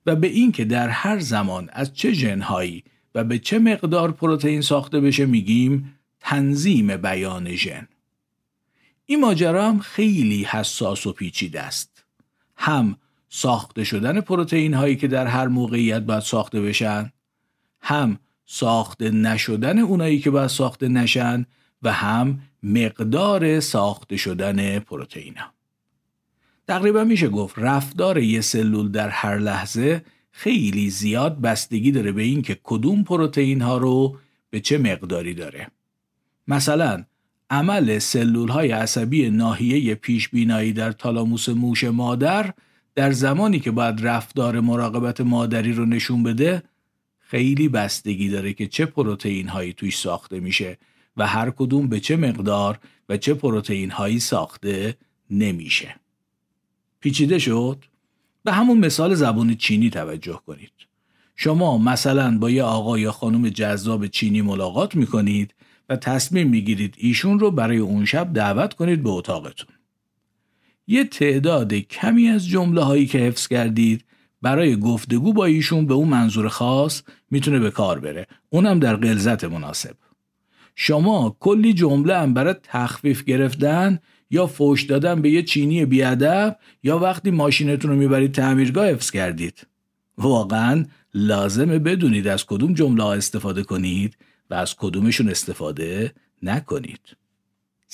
و 0.06 0.16
به 0.16 0.28
این 0.28 0.52
که 0.52 0.66
در 0.66 0.90
هر 0.90 1.20
زمان 1.20 1.70
از 1.74 1.94
چه 1.94 2.14
ژنهایی 2.14 2.84
و 3.16 3.24
به 3.24 3.40
چه 3.40 3.60
مقدار 3.60 4.12
پروتئین 4.12 4.62
ساخته 4.62 5.00
بشه 5.00 5.26
میگیم 5.26 6.00
تنظیم 6.20 6.98
بیان 6.98 7.56
ژن. 7.56 7.88
این 9.06 9.20
ماجرا 9.20 9.70
هم 9.70 9.80
خیلی 9.80 10.44
حساس 10.44 11.08
و 11.08 11.14
پیچیده 11.14 11.62
است. 11.62 12.06
هم 12.58 12.98
ساخته 13.30 13.84
شدن 13.84 14.22
پروتئین 14.22 14.74
هایی 14.74 14.96
که 14.96 15.08
در 15.08 15.28
هر 15.28 15.48
موقعیت 15.48 16.02
باید 16.02 16.20
ساخته 16.20 16.62
بشن 16.62 17.12
هم 17.82 18.20
ساخته 18.46 19.10
نشدن 19.10 19.80
اونایی 19.80 20.20
که 20.20 20.30
باید 20.30 20.48
ساخته 20.48 20.88
نشن 20.88 21.46
و 21.84 21.94
هم 21.94 22.40
مقدار 22.64 23.60
ساخته 23.60 24.18
شدن 24.18 24.80
پروتئین 24.80 25.38
ها. 25.38 25.54
تقریبا 26.68 27.04
میشه 27.04 27.28
گفت 27.30 27.56
رفتار 27.58 28.18
یه 28.18 28.42
سلول 28.42 28.92
در 28.92 29.10
هر 29.10 29.38
لحظه 29.38 30.06
خیلی 30.32 30.90
زیاد 30.90 31.42
بستگی 31.42 31.92
داره 31.92 32.12
به 32.12 32.24
اینکه 32.24 32.60
کدوم 32.64 33.04
پروتئین 33.04 33.62
ها 33.62 33.78
رو 33.78 34.18
به 34.50 34.60
چه 34.60 34.78
مقداری 34.78 35.34
داره. 35.34 35.68
مثلا 36.48 37.04
عمل 37.50 38.00
سلول 38.00 38.50
های 38.50 38.72
عصبی 38.72 39.30
ناحیه 39.30 39.96
پیش 39.96 40.30
بینایی 40.30 40.74
در 40.74 40.92
تالاموس 40.92 41.50
موش 41.50 41.84
مادر 41.84 42.54
در 42.96 43.12
زمانی 43.12 43.60
که 43.60 43.72
باید 43.72 44.08
رفتار 44.08 44.60
مراقبت 44.60 45.22
مادری 45.22 45.74
رو 45.74 45.86
نشون 45.86 46.24
بده 46.24 46.64
خیلی 47.20 47.70
بستگی 47.70 48.30
داره 48.30 48.54
که 48.54 48.68
چه 48.68 48.86
پروتئین 48.86 49.48
هایی 49.48 49.74
توش 49.74 49.98
ساخته 49.98 50.40
میشه 50.40 50.78
و 51.18 51.28
هر 51.28 51.50
کدوم 51.50 51.88
به 51.88 52.00
چه 52.00 52.16
مقدار 52.16 52.80
و 53.10 53.18
چه 53.18 53.34
پروتئین 53.34 53.92
هایی 53.92 54.20
ساخته 54.20 54.98
نمیشه. 55.30 55.96
پیچیده 57.00 57.40
شد؟ 57.40 57.86
به 58.44 58.52
همون 58.52 58.78
مثال 58.78 59.16
زبون 59.16 59.56
چینی 59.56 59.90
توجه 59.90 60.42
کنید. 60.48 60.72
شما 61.36 61.78
مثلا 61.78 62.38
با 62.38 62.50
یه 62.50 62.64
آقا 62.64 63.00
یا 63.00 63.12
خانم 63.12 63.50
جذاب 63.50 64.08
چینی 64.08 64.42
ملاقات 64.42 64.96
می‌کنید 64.96 65.54
و 65.90 65.96
تصمیم 65.96 66.50
می‌گیرید 66.50 66.96
ایشون 66.98 67.40
رو 67.40 67.52
برای 67.52 67.78
اون 67.78 68.06
شب 68.06 68.34
دعوت 68.34 68.74
کنید 68.74 69.04
به 69.04 69.10
اتاقتون. 69.10 69.75
یه 70.88 71.04
تعداد 71.04 71.74
کمی 71.74 72.28
از 72.28 72.48
جمله 72.48 72.82
هایی 72.82 73.06
که 73.06 73.18
حفظ 73.18 73.48
کردید 73.48 74.06
برای 74.42 74.76
گفتگو 74.76 75.34
با 75.34 75.46
ایشون 75.46 75.86
به 75.86 75.94
اون 75.94 76.08
منظور 76.08 76.48
خاص 76.48 77.02
می‌تونه 77.32 77.60
به 77.60 77.72
کار 77.72 78.00
بره. 78.00 78.28
اونم 78.50 78.80
در 78.80 78.96
غلظت 78.96 79.44
مناسب. 79.44 79.96
شما 80.76 81.38
کلی 81.40 81.74
جمله 81.74 82.18
هم 82.18 82.34
برای 82.34 82.56
تخفیف 82.64 83.24
گرفتن 83.24 84.00
یا 84.30 84.48
فوش 84.48 84.84
دادن 84.84 85.22
به 85.22 85.30
یه 85.30 85.44
چینی 85.44 85.86
بیادب 85.86 86.60
یا 86.84 87.00
وقتی 87.00 87.32
ماشینتون 87.32 87.92
رو 87.92 87.98
می‌برید 87.98 88.32
تعمیرگاه 88.32 88.90
حفظ 88.90 89.12
کردید. 89.12 89.68
واقعا 90.18 90.86
لازمه 91.14 91.80
بدونید 91.80 92.28
از 92.28 92.46
کدوم 92.46 92.74
جمله 92.74 93.06
استفاده 93.06 93.64
کنید 93.64 94.18
و 94.50 94.54
از 94.54 94.76
کدومشون 94.76 95.30
استفاده 95.30 96.14
نکنید. 96.44 97.25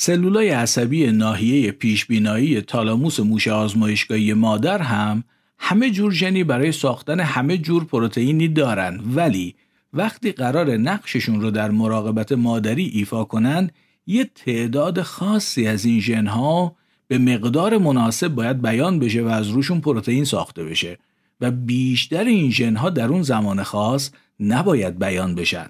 سلولای 0.04 0.50
عصبی 0.50 1.12
ناحیه 1.12 1.72
پیشبینایی 1.72 2.62
تالاموس 2.62 3.20
موش 3.20 3.48
آزمایشگاهی 3.48 4.34
مادر 4.34 4.82
هم 4.82 5.24
همه 5.60 5.90
جور 5.90 6.12
ژنی 6.12 6.44
برای 6.44 6.72
ساختن 6.72 7.20
همه 7.20 7.58
جور 7.58 7.86
پروتئینی 7.86 8.48
دارن. 8.48 9.00
ولی 9.16 9.56
وقتی 9.94 10.32
قرار 10.32 10.78
نقششون 10.78 11.42
رو 11.42 11.52
در 11.52 11.72
مراقبت 11.72 12.32
مادری 12.32 12.86
ایفا 12.86 13.24
کنن 13.24 13.70
یه 14.08 14.30
تعداد 14.36 15.02
خاصی 15.02 15.68
از 15.68 15.86
این 15.86 16.00
ژنها 16.00 16.76
به 17.08 17.18
مقدار 17.18 17.78
مناسب 17.78 18.28
باید 18.28 18.62
بیان 18.62 19.00
بشه 19.00 19.22
و 19.22 19.28
از 19.28 19.50
روشون 19.50 19.82
پروتئین 19.82 20.26
ساخته 20.26 20.64
بشه 20.64 20.98
و 21.42 21.52
بیشتر 21.52 22.24
این 22.24 22.52
ژنها 22.52 22.90
در 22.90 23.08
اون 23.08 23.22
زمان 23.22 23.64
خاص 23.64 24.12
نباید 24.40 25.00
بیان 25.00 25.36
بشن. 25.36 25.68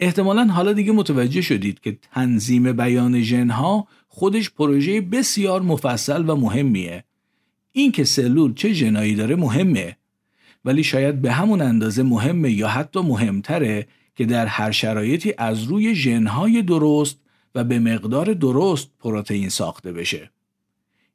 احتمالا 0.00 0.44
حالا 0.44 0.72
دیگه 0.72 0.92
متوجه 0.92 1.40
شدید 1.40 1.80
که 1.80 1.98
تنظیم 2.12 2.72
بیان 2.72 3.22
ژنها 3.22 3.88
خودش 4.08 4.50
پروژه 4.50 5.00
بسیار 5.00 5.62
مفصل 5.62 6.30
و 6.30 6.36
مهمیه. 6.36 7.04
این 7.72 7.92
که 7.92 8.04
سلول 8.04 8.54
چه 8.54 8.72
ژنایی 8.72 9.14
داره 9.14 9.36
مهمه. 9.36 9.96
ولی 10.64 10.84
شاید 10.84 11.22
به 11.22 11.32
همون 11.32 11.60
اندازه 11.60 12.02
مهمه 12.02 12.52
یا 12.52 12.68
حتی 12.68 13.00
مهمتره 13.00 13.86
که 14.16 14.24
در 14.24 14.46
هر 14.46 14.70
شرایطی 14.70 15.34
از 15.38 15.62
روی 15.62 15.94
ژنهای 15.94 16.62
درست 16.62 17.18
و 17.54 17.64
به 17.64 17.78
مقدار 17.78 18.34
درست 18.34 18.90
پروتئین 19.00 19.48
ساخته 19.48 19.92
بشه. 19.92 20.30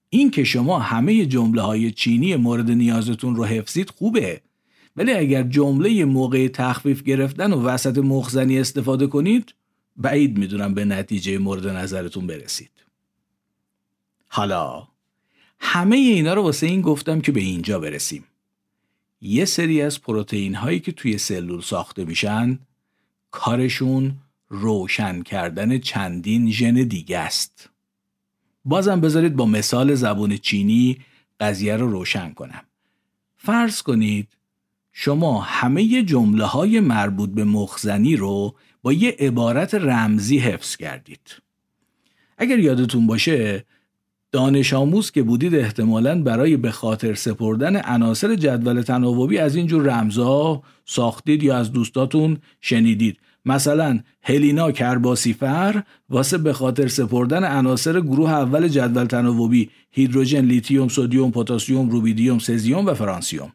این 0.10 0.32
که 0.32 0.44
شما 0.44 0.80
همه 0.80 1.26
جمله 1.26 1.62
های 1.62 1.92
چینی 1.92 2.36
مورد 2.36 2.72
نیازتون 2.72 3.36
رو 3.36 3.46
حفظید 3.46 3.90
خوبه. 3.90 4.42
ولی 4.96 5.14
اگر 5.14 5.44
جمله 5.44 6.06
موقع 6.06 6.48
تخفیف 6.48 7.04
گرفتن 7.04 7.54
و 7.54 7.62
وسط 7.62 7.98
مخزنی 7.98 8.60
استفاده 8.60 9.08
کنید 9.08 9.54
بعید 9.98 10.38
می‌دونم 10.38 10.74
به 10.74 10.86
نتیجه 10.86 11.38
مورد 11.38 11.68
نظرتون 11.68 12.28
برسید. 12.28 12.72
حالا 14.28 14.88
همه 15.60 15.96
اینا 15.96 16.34
رو 16.34 16.42
واسه 16.42 16.68
این 16.68 16.82
گفتم 16.82 17.22
که 17.22 17.32
به 17.32 17.40
اینجا 17.40 17.80
برسیم. 17.80 18.24
یه 19.22 19.46
سری 19.46 19.82
از 19.82 20.02
پروتئین 20.02 20.56
هایی 20.56 20.80
که 20.80 20.92
توی 20.92 21.18
سلول 21.18 21.62
ساخته 21.62 22.06
میشن 22.06 22.60
کارشون 23.32 24.16
روشن 24.50 25.22
کردن 25.22 25.78
چندین 25.78 26.52
ژن 26.52 26.74
دیگه 26.74 27.18
است. 27.18 27.70
بازم 28.66 29.02
بذارید 29.02 29.36
با 29.36 29.46
مثال 29.46 29.96
زبون 29.96 30.38
چینی 30.38 30.98
قضیه 31.40 31.76
رو 31.76 31.92
روشن 31.92 32.34
کنم. 32.34 32.64
فرض 33.38 33.82
کنید 33.82 34.28
شما 34.94 35.42
همه 35.42 36.04
جمله 36.04 36.46
های 36.46 36.80
مربوط 36.80 37.30
به 37.30 37.44
مخزنی 37.44 38.16
رو 38.16 38.56
با 38.82 38.94
یه 38.94 39.16
عبارت 39.20 39.76
رمزی 39.76 40.38
حفظ 40.38 40.76
کردید. 40.76 41.36
اگر 42.38 42.60
یادتون 42.60 43.08
باشه 43.08 43.66
دانش 44.32 44.74
آموز 44.74 45.12
که 45.12 45.24
بودید 45.24 45.56
احتمالا 45.56 46.24
برای 46.24 46.58
به 46.58 46.72
خاطر 46.72 47.14
سپردن 47.14 47.76
عناصر 47.76 48.36
جدول 48.36 48.82
تناوبی 48.82 49.38
از 49.38 49.56
اینجور 49.56 49.84
رمزها 49.84 50.64
ساختید 50.86 51.44
یا 51.44 51.58
از 51.58 51.72
دوستاتون 51.72 52.38
شنیدید 52.62 53.18
مثلا 53.46 54.00
هلینا 54.22 54.72
کرباسیفر 54.72 55.84
واسه 56.10 56.38
به 56.38 56.54
خاطر 56.54 56.88
سپردن 56.88 57.44
عناصر 57.44 58.02
گروه 58.02 58.32
اول 58.32 58.68
جدول 58.68 59.06
تناوبی 59.06 59.70
هیدروژن 59.92 60.46
لیتیوم 60.46 60.88
سودیوم 60.88 61.32
پتاسیم 61.32 61.90
روبیدیوم 61.90 62.40
سزیوم 62.40 62.86
و 62.86 62.94
فرانسیوم 62.94 63.54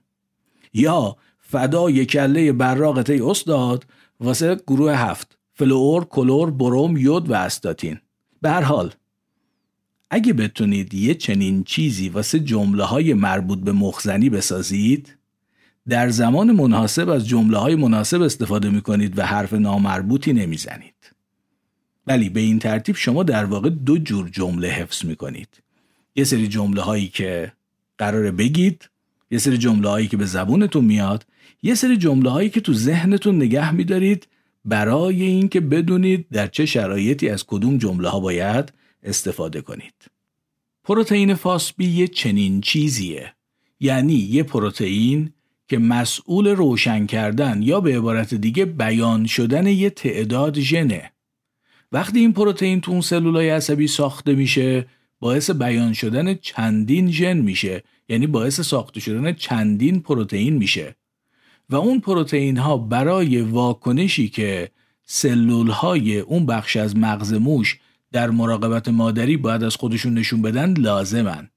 یا 0.73 1.17
فدای 1.39 2.07
کله 2.07 2.53
براقت 2.53 3.11
استاد 3.11 3.87
واسه 4.21 4.55
گروه 4.67 4.93
هفت 4.93 5.39
فلور، 5.55 6.05
کلور، 6.05 6.51
بروم، 6.51 6.97
یود 6.97 7.31
و 7.31 7.35
استاتین 7.35 7.99
به 8.43 8.51
هر 8.51 8.63
حال 8.63 8.93
اگه 10.11 10.33
بتونید 10.33 10.95
یه 10.95 11.15
چنین 11.15 11.65
چیزی 11.65 12.09
واسه 12.09 12.41
جمله 12.41 12.85
های 12.85 13.15
مربوط 13.15 13.59
به 13.59 13.73
مخزنی 13.73 14.31
بسازید 14.31 15.17
در 15.89 16.09
زمان 16.09 16.53
مناسب 16.53 17.09
از 17.09 17.29
جمله 17.29 17.59
های 17.59 17.75
مناسب 17.75 18.23
استفاده 18.23 18.71
می 18.71 18.81
کنید 18.81 19.19
و 19.19 19.23
حرف 19.23 19.53
نامربوطی 19.53 20.33
نمی‌زنید. 20.33 20.95
ولی 22.07 22.29
به 22.29 22.41
این 22.41 22.59
ترتیب 22.59 22.97
شما 22.97 23.23
در 23.23 23.45
واقع 23.45 23.71
دو 23.71 23.99
جور 23.99 24.29
جمله 24.29 24.69
حفظ 24.69 25.05
می 25.05 25.17
کنید. 25.17 25.49
یه 26.17 26.25
سری 26.25 26.49
جمله 26.49 26.83
هایی 26.83 27.09
که 27.09 27.53
قراره 27.99 28.31
بگید 28.31 28.91
یه 29.31 29.39
سری 29.39 29.59
جمله 29.59 29.89
هایی 29.89 30.09
که 30.09 30.17
به 30.17 30.27
زبونتون 30.27 30.85
میاد 30.85 31.27
یه 31.63 31.75
سری 31.75 31.97
جمله 31.97 32.31
هایی 32.31 32.51
که 32.51 32.61
تو 32.61 32.75
ذهنتون 32.75 33.37
نگه 33.37 33.73
میدارید 33.73 34.29
برای 34.65 35.23
اینکه 35.23 35.61
بدونید 35.61 36.27
در 36.33 36.47
چه 36.47 36.67
شرایطی 36.67 37.29
از 37.29 37.45
کدوم 37.47 37.79
جمله 37.79 38.09
ها 38.09 38.21
باید 38.21 38.73
استفاده 39.03 39.61
کنید. 39.61 39.95
پروتئین 40.85 41.35
فاسبی 41.35 41.89
یه 41.89 42.09
چنین 42.09 42.61
چیزیه 42.61 43.35
یعنی 43.81 44.15
یه 44.15 44.43
پروتئین 44.43 45.33
که 45.69 45.79
مسئول 45.79 46.47
روشن 46.47 47.07
کردن 47.07 47.63
یا 47.63 47.81
به 47.81 47.97
عبارت 47.97 48.35
دیگه 48.35 48.65
بیان 48.65 49.27
شدن 49.27 49.67
یه 49.67 49.91
تعداد 49.91 50.61
ژنه. 50.61 51.13
وقتی 51.93 52.19
این 52.19 52.33
پروتئین 52.33 52.81
تو 52.81 52.93
اون 52.93 53.01
سلولای 53.01 53.51
عصبی 53.51 53.87
ساخته 53.87 54.35
میشه 54.35 54.87
باعث 55.21 55.51
بیان 55.51 55.93
شدن 55.93 56.35
چندین 56.35 57.11
ژن 57.11 57.37
میشه 57.37 57.83
یعنی 58.09 58.27
باعث 58.27 58.61
ساخته 58.61 59.01
شدن 59.01 59.33
چندین 59.33 60.01
پروتئین 60.01 60.57
میشه. 60.57 60.97
و 61.71 61.77
اون 61.77 62.01
پروتئین 62.01 62.57
ها 62.57 62.77
برای 62.77 63.41
واکنشی 63.41 64.29
که 64.29 64.71
سلول 65.05 65.71
های 65.71 66.19
اون 66.19 66.47
بخش 66.47 66.77
از 66.77 66.97
مغز 66.97 67.33
موش 67.33 67.79
در 68.13 68.31
مراقبت 68.31 68.89
مادری 68.89 69.37
باید 69.37 69.65
از 69.65 69.77
خودشون 69.77 70.15
نشون 70.15 70.43
بدن 70.43 70.73
لازمن. 70.73 71.51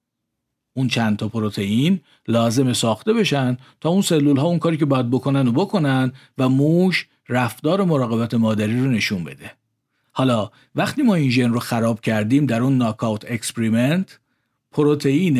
اون 0.73 0.87
چند 0.87 1.17
تا 1.17 1.27
پروتئین 1.27 1.99
لازم 2.27 2.73
ساخته 2.73 3.13
بشن 3.13 3.57
تا 3.81 3.89
اون 3.89 4.01
سلول 4.01 4.37
ها 4.37 4.47
اون 4.47 4.59
کاری 4.59 4.77
که 4.77 4.85
باید 4.85 5.09
بکنن 5.09 5.47
و 5.47 5.51
بکنن 5.51 6.11
و 6.37 6.49
موش 6.49 7.07
رفتار 7.29 7.83
مراقبت 7.83 8.33
مادری 8.33 8.79
رو 8.79 8.91
نشون 8.91 9.23
بده. 9.23 9.51
حالا 10.11 10.51
وقتی 10.75 11.01
ما 11.01 11.15
این 11.15 11.29
ژن 11.29 11.53
رو 11.53 11.59
خراب 11.59 12.01
کردیم 12.01 12.45
در 12.45 12.61
اون 12.61 12.77
knockout 12.77 13.25
experiment 13.31 14.19
پروتئین 14.71 15.37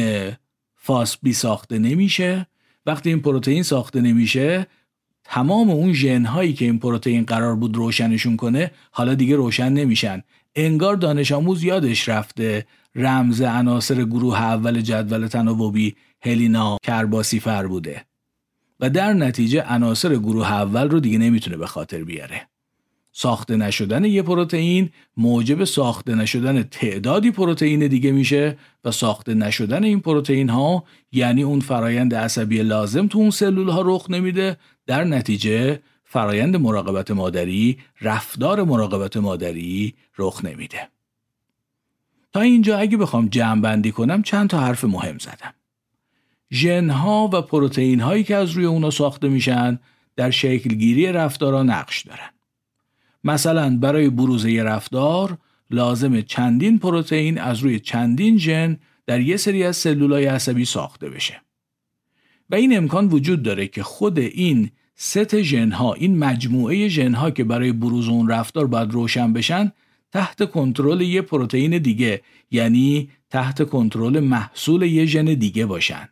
فاس 0.83 1.17
بی 1.17 1.33
ساخته 1.33 1.79
نمیشه. 1.79 2.47
وقتی 2.85 3.09
این 3.09 3.21
پروتئین 3.21 3.63
ساخته 3.63 4.01
نمیشه 4.01 4.67
تمام 5.23 5.69
اون 5.69 5.93
ژن 5.93 6.25
هایی 6.25 6.53
که 6.53 6.65
این 6.65 6.79
پروتئین 6.79 7.23
قرار 7.23 7.55
بود 7.55 7.75
روشنشون 7.75 8.37
کنه 8.37 8.71
حالا 8.91 9.13
دیگه 9.13 9.35
روشن 9.35 9.73
نمیشن. 9.73 10.23
انگار 10.55 10.95
دانش 10.95 11.31
آموز 11.31 11.63
یادش 11.63 12.09
رفته. 12.09 12.65
رمز 12.95 13.41
عناصر 13.41 14.03
گروه 14.03 14.41
اول 14.41 14.81
جدول 14.81 15.27
تناوبی 15.27 15.95
هلینا 16.21 16.77
کرباسیفر 16.83 17.67
بوده. 17.67 18.05
و 18.79 18.89
در 18.89 19.13
نتیجه 19.13 19.73
عناصر 19.73 20.15
گروه 20.15 20.51
اول 20.51 20.89
رو 20.89 20.99
دیگه 20.99 21.17
نمی‌تونه 21.17 21.57
به 21.57 21.67
خاطر 21.67 22.03
بیاره. 22.03 22.47
ساخته 23.11 23.55
نشدن 23.55 24.05
یه 24.05 24.21
پروتئین 24.21 24.89
موجب 25.17 25.63
ساخته 25.63 26.15
نشدن 26.15 26.63
تعدادی 26.63 27.31
پروتئین 27.31 27.87
دیگه 27.87 28.11
میشه 28.11 28.57
و 28.85 28.91
ساخته 28.91 29.33
نشدن 29.33 29.83
این 29.83 29.99
پروتئین 29.99 30.49
ها 30.49 30.83
یعنی 31.11 31.43
اون 31.43 31.59
فرایند 31.59 32.15
عصبی 32.15 32.61
لازم 32.63 33.07
تو 33.07 33.17
اون 33.17 33.29
سلول 33.29 33.69
ها 33.69 33.81
رخ 33.85 34.09
نمیده 34.09 34.57
در 34.87 35.03
نتیجه 35.03 35.79
فرایند 36.03 36.55
مراقبت 36.55 37.11
مادری 37.11 37.77
رفتار 38.01 38.63
مراقبت 38.63 39.17
مادری 39.17 39.93
رخ 40.17 40.45
نمیده. 40.45 40.87
تا 42.33 42.41
اینجا 42.41 42.77
اگه 42.77 42.97
بخوام 42.97 43.27
جمع 43.27 43.61
بندی 43.61 43.91
کنم 43.91 44.23
چند 44.23 44.49
تا 44.49 44.59
حرف 44.59 44.83
مهم 44.83 45.17
زدم. 45.17 45.53
ژن 46.51 46.89
ها 46.89 47.29
و 47.33 47.41
پروتئین 47.41 47.99
هایی 47.99 48.23
که 48.23 48.35
از 48.35 48.51
روی 48.51 48.65
اونا 48.65 48.89
ساخته 48.89 49.27
میشن 49.29 49.79
در 50.15 50.31
شکلگیری 50.31 51.11
رفتارا 51.11 51.63
نقش 51.63 52.01
دارن. 52.01 52.29
مثلا 53.23 53.77
برای 53.77 54.09
بروز 54.09 54.45
یه 54.45 54.63
رفتار 54.63 55.37
لازم 55.69 56.21
چندین 56.21 56.79
پروتئین 56.79 57.37
از 57.37 57.59
روی 57.59 57.79
چندین 57.79 58.37
ژن 58.37 58.77
در 59.05 59.21
یه 59.21 59.37
سری 59.37 59.63
از 59.63 59.77
سلولای 59.77 60.25
عصبی 60.25 60.65
ساخته 60.65 61.09
بشه. 61.09 61.41
و 62.49 62.55
این 62.55 62.77
امکان 62.77 63.07
وجود 63.07 63.43
داره 63.43 63.67
که 63.67 63.83
خود 63.83 64.19
این 64.19 64.69
ست 64.95 65.41
ژنها 65.41 65.93
این 65.93 66.17
مجموعه 66.17 66.87
ژنها 66.87 67.31
که 67.31 67.43
برای 67.43 67.71
بروز 67.71 68.07
اون 68.07 68.29
رفتار 68.29 68.67
باید 68.67 68.91
روشن 68.91 69.33
بشن 69.33 69.71
تحت 70.11 70.51
کنترل 70.51 71.01
یه 71.01 71.21
پروتئین 71.21 71.77
دیگه 71.77 72.21
یعنی 72.51 73.09
تحت 73.29 73.69
کنترل 73.69 74.19
محصول 74.19 74.81
یه 74.81 75.05
ژن 75.05 75.25
دیگه 75.25 75.65
باشن. 75.65 76.09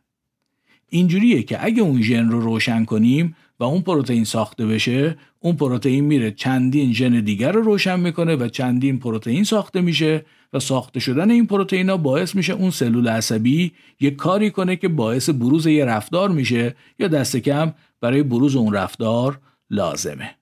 اینجوریه 0.90 1.44
که 1.44 1.66
اگه 1.66 1.82
اون 1.82 2.02
ژن 2.02 2.30
رو 2.30 2.40
روشن 2.40 2.86
کنیم 2.86 3.36
و 3.60 3.64
اون 3.64 3.82
پروتئین 3.82 4.24
ساخته 4.24 4.66
بشه 4.66 5.18
اون 5.40 5.56
پروتئین 5.56 6.06
میره 6.06 6.32
چندین 6.32 6.94
ژن 6.94 7.20
دیگر 7.20 7.52
رو 7.52 7.62
روشن 7.62 8.00
می‌کنه 8.00 8.36
و 8.36 8.48
چندین 8.48 9.00
پروتئین 9.00 9.44
ساخته 9.44 9.82
میشه 9.82 10.26
و 10.54 10.60
ساخته 10.60 11.00
شدن 11.00 11.32
این 11.32 11.48
پروتئین 11.48 11.90
ها 11.90 11.98
باعث 11.98 12.36
میشه 12.36 12.54
اون 12.54 12.72
سلول 12.72 13.08
عصبی 13.08 13.72
یه 14.00 14.12
کاری 14.12 14.52
کنه 14.52 14.76
که 14.76 14.88
باعث 14.88 15.30
بروز 15.30 15.68
یه 15.68 15.86
رفتار 15.86 16.30
میشه 16.30 16.76
یا 17.00 17.08
دست 17.08 17.38
کم 17.38 17.74
برای 18.02 18.24
بروز 18.24 18.56
اون 18.56 18.74
رفتار 18.74 19.40
لازمه. 19.70 20.36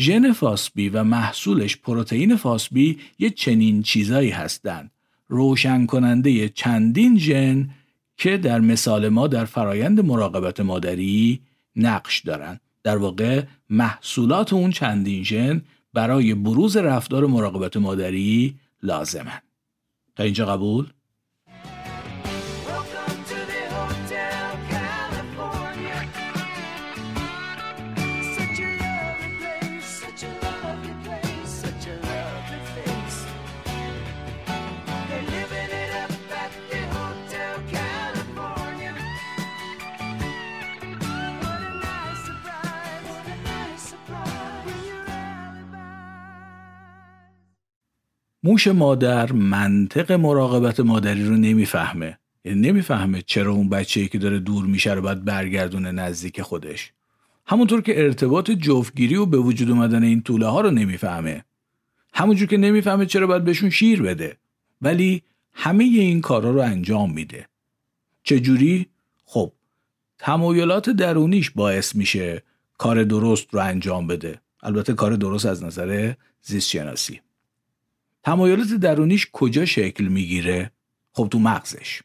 ژن 0.00 0.32
فاسبی 0.32 0.88
و 0.88 1.04
محصولش 1.04 1.76
پروتئین 1.76 2.36
فاسبی 2.36 2.98
یه 3.18 3.30
چنین 3.30 3.82
چیزایی 3.82 4.30
هستند. 4.30 4.90
روشن 5.28 5.86
کننده 5.86 6.48
چندین 6.48 7.18
ژن 7.18 7.70
که 8.16 8.36
در 8.36 8.60
مثال 8.60 9.08
ما 9.08 9.26
در 9.26 9.44
فرایند 9.44 10.00
مراقبت 10.00 10.60
مادری 10.60 11.40
نقش 11.76 12.20
دارند 12.20 12.60
در 12.82 12.96
واقع 12.96 13.44
محصولات 13.70 14.52
اون 14.52 14.70
چندین 14.70 15.24
ژن 15.24 15.62
برای 15.92 16.34
بروز 16.34 16.76
رفتار 16.76 17.26
مراقبت 17.26 17.76
مادری 17.76 18.58
لازمن. 18.82 19.40
تا 20.16 20.22
اینجا 20.24 20.46
قبول؟ 20.46 20.92
موش 48.42 48.66
مادر 48.66 49.32
منطق 49.32 50.12
مراقبت 50.12 50.80
مادری 50.80 51.24
رو 51.24 51.36
نمی‌فهمه. 51.36 52.18
یعنی 52.44 52.60
نمی‌فهمه 52.60 53.22
چرا 53.22 53.52
اون 53.52 53.68
بچه‌ای 53.68 54.08
که 54.08 54.18
داره 54.18 54.38
دور 54.38 54.66
میشه 54.66 54.92
رو 54.92 55.02
باید 55.02 55.24
برگردونه 55.24 55.92
نزدیک 55.92 56.42
خودش. 56.42 56.92
همونطور 57.46 57.82
که 57.82 58.04
ارتباط 58.04 58.50
جفتگیری 58.50 59.16
و 59.16 59.26
به 59.26 59.38
وجود 59.38 59.70
اومدن 59.70 60.02
این 60.02 60.22
طوله 60.22 60.46
ها 60.46 60.60
رو 60.60 60.70
نمی‌فهمه. 60.70 61.44
همونجور 62.14 62.48
که 62.48 62.56
نمی‌فهمه 62.56 63.06
چرا 63.06 63.26
باید 63.26 63.44
بهشون 63.44 63.70
شیر 63.70 64.02
بده. 64.02 64.36
ولی 64.82 65.22
همه 65.52 65.84
این 65.84 66.20
کارا 66.20 66.50
رو 66.50 66.60
انجام 66.60 67.12
میده. 67.12 67.48
چجوری؟ 68.24 68.86
خب 69.24 69.52
تمایلات 70.18 70.90
درونیش 70.90 71.50
باعث 71.50 71.96
میشه 71.96 72.42
کار 72.78 73.04
درست 73.04 73.54
رو 73.54 73.60
انجام 73.60 74.06
بده. 74.06 74.40
البته 74.62 74.92
کار 74.92 75.16
درست 75.16 75.46
از 75.46 75.64
نظر 75.64 76.12
زیست 76.42 76.68
شناسی 76.68 77.20
تمایلات 78.24 78.68
درونیش 78.68 79.28
کجا 79.32 79.64
شکل 79.64 80.04
می‌گیره؟ 80.04 80.70
خب 81.12 81.28
تو 81.30 81.38
مغزش 81.38 82.00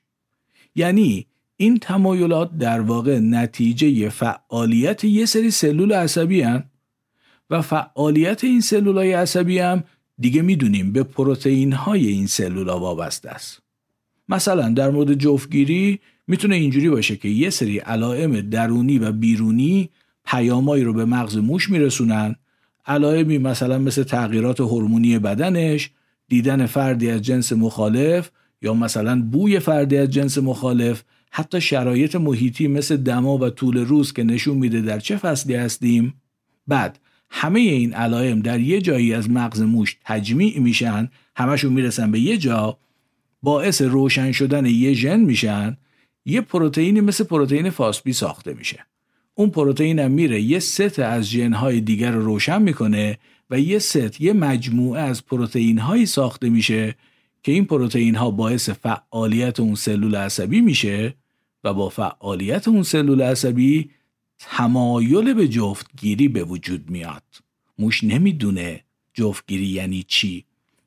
یعنی 0.76 1.26
این 1.58 1.78
تمایلات 1.78 2.58
در 2.58 2.82
واقع 2.82 3.20
نتیجه 3.20 4.10
فعالیت 4.10 5.04
یه 5.04 5.26
سری 5.26 5.52
سلول 5.52 5.94
عصبی 5.94 6.42
هن 6.42 6.64
و 7.50 7.62
فعالیت 7.62 8.44
این 8.44 8.62
سلول 8.62 8.98
های 8.98 9.14
عصبی 9.14 9.60
هم 9.60 9.84
دیگه 10.20 10.42
می‌دونیم 10.42 10.94
به 10.94 11.04
پروتئین 11.04 11.74
های 11.74 12.08
این 12.08 12.28
سلول 12.28 12.70
ها 12.70 12.80
وابسته 12.80 13.30
است. 13.30 13.62
مثلا 14.30 14.70
در 14.70 14.90
مورد 14.90 15.14
جفتگیری 15.14 16.00
می‌تونه 16.28 16.56
اینجوری 16.56 16.90
باشه 16.90 17.16
که 17.16 17.30
یه 17.30 17.50
سری 17.50 17.78
علائم 17.78 18.42
درونی 18.42 19.00
و 19.00 19.12
بیرونی 19.12 19.90
پیامایی 20.26 20.84
رو 20.84 20.94
به 20.94 21.06
مغز 21.06 21.38
موش 21.38 21.70
میرسونن 21.70 22.36
علائمی 22.86 23.38
مثلا 23.38 23.78
مثل 23.78 24.04
تغییرات 24.04 24.60
هورمونی 24.60 25.20
بدنش 25.20 25.90
دیدن 26.28 26.66
فردی 26.66 27.10
از 27.10 27.22
جنس 27.22 27.54
مخالف 27.54 28.32
یا 28.62 28.74
مثلا 28.74 29.22
بوی 29.22 29.60
فردی 29.60 29.98
از 29.98 30.10
جنس 30.10 30.38
مخالف 30.38 31.04
حتی 31.32 31.62
شرایط 31.62 32.16
محیطی 32.16 32.68
مثل 32.68 32.98
دما 32.98 33.38
و 33.38 33.50
طول 33.50 33.78
روز 33.78 34.14
که 34.14 34.24
نشون 34.24 34.58
میده 34.58 34.82
در 34.82 35.00
چه 35.00 35.18
فصلی 35.18 35.56
هستیم. 35.56 36.14
بعد 36.68 37.00
همه 37.30 37.60
این 37.60 37.94
علائم 37.94 38.40
در 38.40 38.60
یه 38.60 38.82
جایی 38.82 39.14
از 39.14 39.30
مغز 39.30 39.62
موش 39.62 39.98
تجمیع 40.06 40.60
میشن 40.60 41.10
همشون 41.36 41.74
می‌رسن 41.74 42.12
به 42.12 42.20
یه 42.20 42.38
جا 42.38 42.78
باعث 43.42 43.82
روشن 43.82 44.32
شدن 44.32 44.66
یه 44.66 44.94
ژن 44.94 45.20
میشن 45.20 45.78
یه 46.26 46.42
پروتئینی 46.42 47.02
مثل 47.02 47.24
پروتئین 47.24 47.70
فاسبی 47.70 48.14
ساخته 48.14 48.54
میشه. 48.54 48.86
اون 49.34 49.50
پروتئین 49.50 50.00
هم 50.00 50.12
میره 50.12 50.42
یه 50.42 50.60
ست 50.60 51.00
از 51.00 51.24
ژنهای 51.24 51.82
دیگر 51.82 52.12
رو 52.12 52.26
روشن 52.26 52.62
می‌کنه 52.62 53.18
و 53.50 53.60
یه 53.60 53.80
ست 53.80 54.22
یه 54.22 54.34
مجموعه 54.34 55.02
از 55.02 55.26
پروتئین 55.26 55.78
هایی 55.78 56.06
ساخته 56.06 56.50
میشه 56.50 56.96
که 57.44 57.52
این 57.52 57.66
پروتئین 57.66 58.16
ها 58.16 58.32
باعث 58.32 58.70
فعالیت 58.70 59.60
اون 59.60 59.76
سلول 59.76 60.16
عصبی 60.16 60.62
میشه 60.62 61.14
و 61.64 61.74
با 61.74 61.90
فعالیت 61.90 62.68
اون 62.68 62.84
سلول 62.84 63.22
عصبی 63.22 63.90
تمایل 64.40 65.34
به 65.34 65.48
جفتگیری 65.48 66.28
به 66.28 66.44
وجود 66.44 66.90
میاد. 66.90 67.24
موش 67.80 68.04
نمی‌دونه 68.04 68.84
جفتگیری 69.14 69.66
یعنی 69.66 70.04
چی. 70.04 70.46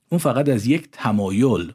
اون 0.09 0.19
فقط 0.19 0.49
از 0.49 0.67
یک 0.67 0.89
تمایل 0.93 1.73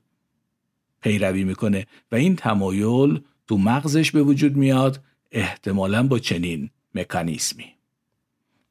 پیروی 1.01 1.43
می‌کنه 1.43 1.85
و 2.11 2.15
این 2.15 2.35
تمایل 2.35 3.21
تو 3.47 3.57
مغزش 3.57 4.11
به 4.11 4.23
وجود 4.23 4.55
میاد 4.55 5.03
احتمالا 5.31 6.07
با 6.07 6.19
چنین 6.19 6.69
مکانیسمی 6.95 7.74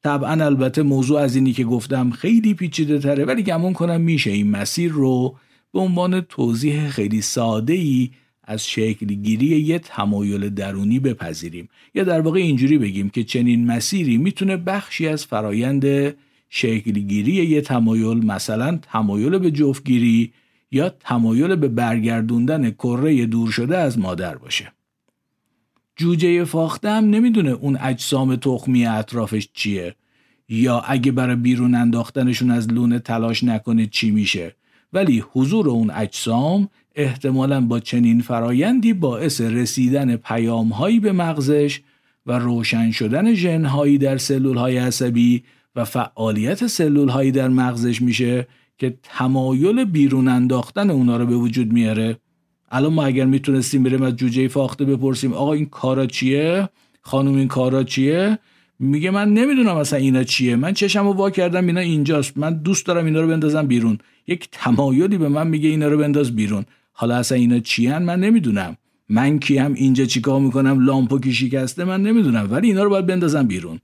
طبعا 0.05 0.45
البته 0.45 0.83
موضوع 0.83 1.21
از 1.21 1.37
اینی 1.37 1.53
که 1.53 1.64
گفتم 1.64 2.11
خیلی 2.11 2.55
پیچیده 2.55 2.99
تره 2.99 3.25
ولی 3.25 3.43
گمون 3.43 3.73
کنم 3.73 4.01
میشه 4.01 4.31
این 4.31 4.51
مسیر 4.51 4.93
رو 4.93 5.37
به 5.73 5.81
عنوان 5.81 6.21
توضیح 6.21 6.88
خیلی 6.88 7.23
ساده 7.23 7.73
ای 7.73 8.11
از 8.45 8.67
شکلگیری 8.67 9.47
یه 9.47 9.79
تمایل 9.79 10.49
درونی 10.49 10.99
بپذیریم. 11.01 11.69
یا 11.95 12.05
در 12.05 12.21
واقع 12.21 12.38
اینجوری 12.38 12.79
بگیم 12.79 13.11
که 13.11 13.25
چنین 13.25 13.67
مسیری 13.67 14.17
می‌تونه 14.17 14.57
بخشی 14.57 15.09
از 15.09 15.27
فرایند 15.27 16.14
شکلگیری 16.49 17.33
یه 17.33 17.61
تمایل 17.61 18.27
مثلا 18.27 18.79
تمایل 18.83 19.38
به 19.38 19.51
جفتگیری 19.51 20.33
یا 20.71 20.88
تمایل 20.88 21.57
به 21.57 21.69
برگردوندن 21.69 22.71
کره 22.71 23.27
دور 23.27 23.51
شده 23.51 23.79
از 23.79 23.99
مادر 23.99 24.37
باشه. 24.37 24.74
جوجه 25.96 26.44
فاخته 26.44 26.90
هم 26.90 27.04
نمی‌دونه 27.04 27.50
اون 27.50 27.78
اجسام 27.80 28.37
تخمی 28.37 28.87
اطرافش 28.87 29.48
چیه. 29.54 29.94
یا 30.48 30.80
اگه 30.80 31.12
برای 31.12 31.37
بیرون 31.37 31.74
انداختنشون 31.74 32.50
از 32.50 32.68
لونه 32.68 32.98
تلاش 32.98 33.44
نکنه 33.44 33.87
چی 33.87 34.11
میشه. 34.11 34.54
ولی 34.92 35.24
حضور 35.33 35.68
اون 35.68 35.90
اجسام 35.90 36.68
احتمالا 36.94 37.61
با 37.61 37.80
چنین 37.80 38.20
فرایندی 38.20 38.92
باعث 38.92 39.40
رسیدن 39.40 40.16
پیامهایی 40.16 41.00
به 41.00 41.12
مغزش 41.12 41.80
و 42.26 42.38
روشن 42.38 42.90
شدن 42.90 43.35
ژنهایی 43.35 43.98
در 43.98 44.18
سلولهای 44.18 44.76
عصبی 44.76 45.42
و 45.76 45.85
فعالیت 45.85 46.66
سلولهایی 46.66 47.30
در 47.30 47.48
مغزش 47.48 48.02
میشه 48.02 48.46
که 48.78 48.98
تمایل 49.02 49.85
بیرون 49.85 50.28
انداختن 50.28 50.90
اونا 50.90 51.16
رو 51.16 51.26
به 51.26 51.37
وجود 51.37 51.72
میاره. 51.72 52.16
الان 52.70 52.92
ما 52.92 53.05
اگر 53.05 53.24
می‌تونستیم 53.24 53.83
بریم 53.83 54.03
از 54.03 54.16
جوجه 54.16 54.48
فاخته 54.48 54.85
بپرسیم 54.85 55.33
آقا 55.33 55.53
این 55.53 55.66
کارا 55.66 56.07
چیه؟ 56.07 56.68
خانم 57.00 57.35
این 57.35 57.48
کارا 57.48 57.85
چیه؟ 57.85 58.38
میگه 58.79 59.11
من 59.11 59.33
نمی‌دونم 59.33 59.77
اصلا 59.77 59.98
اینا 59.98 60.24
چیه. 60.24 60.57
من 60.57 60.72
چشمو 60.72 61.12
وا 61.12 61.31
کردم 61.31 61.66
اینا 61.66 61.81
اینجاست. 61.81 62.38
من 62.38 62.55
دوست 62.55 62.87
دارم 62.87 63.05
اینا 63.05 63.20
رو 63.20 63.29
بندازم 63.29 63.66
بیرون. 63.66 63.98
یک 64.27 64.48
تمایلی 64.53 65.18
به 65.18 65.29
من 65.29 65.46
میگه 65.46 65.68
اینا 65.68 65.88
رو 65.88 65.98
بنداز 65.98 66.37
بیرون. 66.37 66.64
حالا 66.92 67.16
اصلا 67.16 67.38
اینا 67.38 67.59
چیان؟ 67.59 68.03
من 68.03 68.20
نمی‌دونم. 68.20 68.77
من 69.09 69.38
کیم؟ 69.38 69.74
اینجا 69.74 70.05
چیکار 70.05 70.40
می‌کنم؟ 70.40 70.85
لامپو 70.85 71.18
کی 71.18 71.33
شکسته؟ 71.33 71.85
من 71.85 72.03
نمی‌دونم. 72.03 72.48
ولی 72.50 72.66
اینا 72.68 72.83
رو 72.83 72.90
باید 72.90 73.07
بندازم 73.07 73.46
بیرون. 73.46 73.81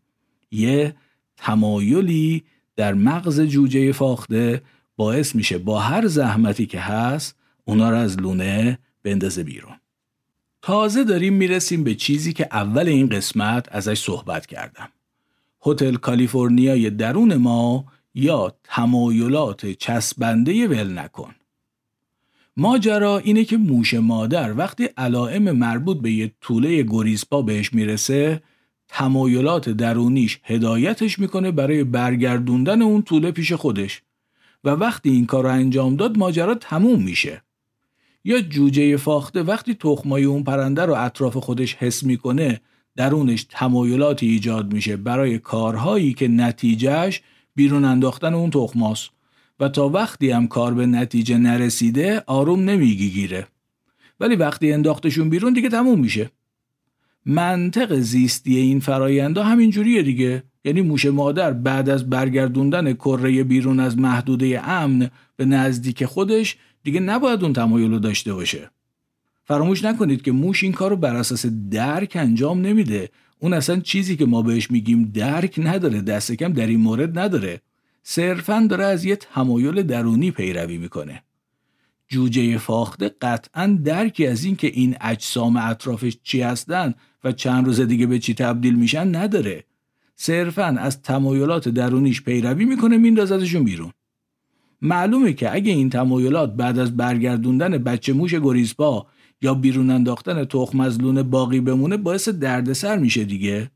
یه 0.51 0.95
تمایلی 1.37 2.43
در 2.77 2.95
مغز 2.95 3.41
جوجه 3.41 3.93
فاخته 3.93 4.63
باعث 4.97 5.35
میشه 5.35 5.59
با 5.59 5.79
هر 5.81 6.07
زحمتی 6.07 6.67
که 6.67 6.81
هست 6.81 7.40
اونا 7.65 7.91
رو 7.91 7.97
از 7.97 8.21
لونه 8.21 8.79
بندازه 9.03 9.43
بیرون. 9.43 9.77
تازه 10.63 11.05
داریم 11.05 11.33
می‌رسیم 11.33 11.85
به 11.85 11.95
چیزی 11.95 12.33
که 12.33 12.49
اول 12.53 12.89
این 12.89 13.09
قسمت 13.09 13.69
ازش 13.71 14.01
صحبت 14.01 14.47
کردم. 14.47 14.89
هتل 15.67 15.95
کالیفرنیای 15.95 16.91
درون 16.91 17.35
ما 17.35 17.85
یا 18.15 18.55
تمایلات 18.65 19.67
چسبنده 19.67 20.69
ول 20.69 20.99
نکن. 20.99 21.35
ماجرا 22.57 23.19
اینه 23.19 23.45
که 23.45 23.57
موش 23.57 23.95
مادر 23.95 24.59
وقتی 24.59 24.85
علائم 24.97 25.51
مربوط 25.51 26.01
به 26.01 26.13
یه 26.13 26.33
طوله 26.41 26.83
گریزپا 26.83 27.43
بهش 27.43 27.73
می‌رسه 27.73 28.43
تمایلات 28.89 29.69
درونیش 29.69 30.41
هدایتش 30.45 31.19
می‌کنه 31.19 31.51
برای 31.51 31.85
برگردوندن 31.85 32.83
اون 32.83 33.03
طوله 33.03 33.31
پیش 33.31 33.53
خودش. 33.53 34.03
و 34.65 34.71
وقتی 34.71 35.11
این 35.11 35.27
کار 35.27 35.45
رو 35.45 35.51
انجام 35.51 35.97
داد 35.97 36.19
ماجرا 36.19 36.55
تموم 36.55 37.03
میشه. 37.03 37.43
یا 38.25 38.41
جوجه 38.41 38.97
فاخته 38.97 39.43
وقتی 39.43 39.75
تخمای 39.75 40.25
اون 40.25 40.45
پرنده 40.45 40.83
رو 40.83 40.95
اطراف 40.95 41.37
خودش 41.37 41.75
حس 41.75 42.03
می‌کنه 42.03 42.61
درونش 42.97 43.47
تمایلاتی 43.51 44.27
ایجاد 44.27 44.73
میشه 44.73 44.97
برای 44.97 45.39
کارهایی 45.39 46.13
که 46.15 46.29
نتیجهش 46.29 47.23
بیرون 47.55 47.85
انداختن 47.85 48.35
اون 48.35 48.51
تخماست. 48.51 49.11
و 49.61 49.69
تا 49.69 49.89
وقتی 49.89 50.31
هم 50.31 50.49
کار 50.49 50.75
به 50.75 50.87
نتیجه 50.87 51.39
نرسیده 51.39 52.23
آروم 52.27 52.61
نمیگیگیره. 52.61 53.47
ولی 54.21 54.37
وقتی 54.37 54.73
انداختشون 54.73 55.31
بیرون 55.31 55.53
دیگه 55.53 55.69
تموم 55.69 56.01
میشه. 56.01 56.31
منطق 57.27 57.95
زیستی 57.95 58.57
این 58.57 58.81
فرایندا 58.81 59.45
همین 59.45 59.71
جوریه 59.71 60.03
دیگه. 60.03 60.43
یعنی 60.65 60.81
موش 60.81 61.07
مادر 61.07 61.53
بعد 61.53 61.89
از 61.89 62.11
برگردوندن 62.11 62.93
کره 62.93 63.45
بیرون 63.45 63.81
از 63.81 63.99
محدوده 63.99 64.69
امن 64.69 65.11
به 65.37 65.45
نزدیک 65.45 66.05
خودش 66.05 66.57
دیگه 66.83 67.01
نباید 67.01 67.43
اون 67.43 67.53
تمایل 67.53 67.91
رو 67.91 67.99
داشته 67.99 68.35
باشه. 68.35 68.71
فراموش 69.45 69.85
نکنید 69.85 70.23
که 70.23 70.33
موش 70.33 70.63
این 70.63 70.73
کار 70.73 70.91
رو 70.91 70.97
بر 70.97 71.17
اساس 71.17 71.47
درک 71.71 72.13
انجام 72.15 72.61
نمیده. 72.61 73.11
اون 73.39 73.53
اصلا 73.53 73.81
چیزی 73.81 74.17
که 74.17 74.27
ما 74.27 74.43
بهش 74.43 74.71
میگیم 74.71 75.11
درک 75.15 75.55
نداره 75.59 76.01
دست 76.01 76.33
کم 76.33 76.53
در 76.53 76.67
این 76.67 76.81
مورد 76.81 77.19
نداره. 77.19 77.61
صرفا 78.03 78.67
داره 78.71 78.85
از 78.85 79.05
یه 79.05 79.17
تمایل 79.17 79.83
درونی 79.83 80.31
پیروی 80.31 80.79
می‌کنه. 80.79 81.23
جوجه 82.09 82.59
فاخته 82.59 83.09
قطعا 83.09 83.79
درکی 83.85 84.27
از 84.27 84.45
این 84.45 84.57
که 84.57 84.67
این 84.67 84.97
اجسام 85.01 85.57
اطرافش 85.57 86.17
چی 86.23 86.41
هستن 86.41 86.95
و 87.25 87.33
چند 87.33 87.67
روز 87.67 87.81
دیگه 87.81 88.07
به 88.07 88.19
چی 88.19 88.35
تبدیل 88.35 88.75
میشن 88.75 89.17
نداره. 89.17 89.65
صرفا 90.17 90.65
از 90.65 91.03
تمایلات 91.03 91.69
درونیش 91.69 92.23
پیروی 92.23 92.65
می‌کنه 92.65 92.97
میندازدشون 92.97 93.65
بیرون. 93.65 93.93
معلومه 94.83 95.33
که 95.33 95.55
اگه 95.55 95.73
این 95.73 95.91
تمایلات 95.91 96.55
بعد 96.55 96.79
از 96.79 96.97
برگردوندن 96.97 97.79
بچه 97.79 98.13
موش 98.13 98.35
گریزپا 98.35 99.07
یا 99.43 99.55
بیرون 99.55 99.91
انداختن 99.91 100.45
تخم 100.45 100.81
از 100.81 101.01
لونه 101.01 101.23
باقی 101.23 101.61
بمونه 101.61 101.97
باعث 101.97 102.29
دردسر 102.29 102.99
میشه 102.99 103.25
دیگه. 103.25 103.71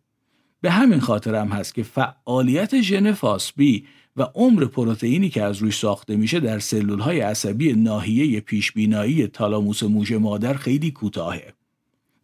به 0.61 0.71
همین 0.71 1.01
خاطر 1.01 1.35
هم 1.35 1.49
هست 1.49 1.75
که 1.75 1.83
فعالیت 1.83 2.81
ژن 2.81 3.13
فاسبی 3.13 3.85
و 4.17 4.23
عمر 4.35 4.65
پروتئینی 4.65 5.29
که 5.29 5.43
از 5.43 5.59
روش 5.59 5.79
ساخته 5.79 6.17
میشه 6.17 6.41
در 6.41 6.59
سلول 6.59 6.99
های 6.99 7.21
عصبی 7.21 7.73
ناحیه 7.73 8.41
پیشبینایی 8.41 9.27
تالاموس 9.27 9.83
موش 9.83 10.13
مادر 10.13 10.55
خیلی 10.55 10.91
کوتاهه. 10.91 11.55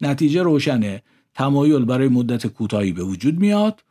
نتیجه 0.01 0.43
روشنه. 0.43 1.03
تمایل 1.33 1.85
برای 1.85 2.07
مدت 2.07 2.47
کوتاهی 2.47 2.91
به 2.91 3.03
وجود 3.03 3.39
میاد. 3.39 3.83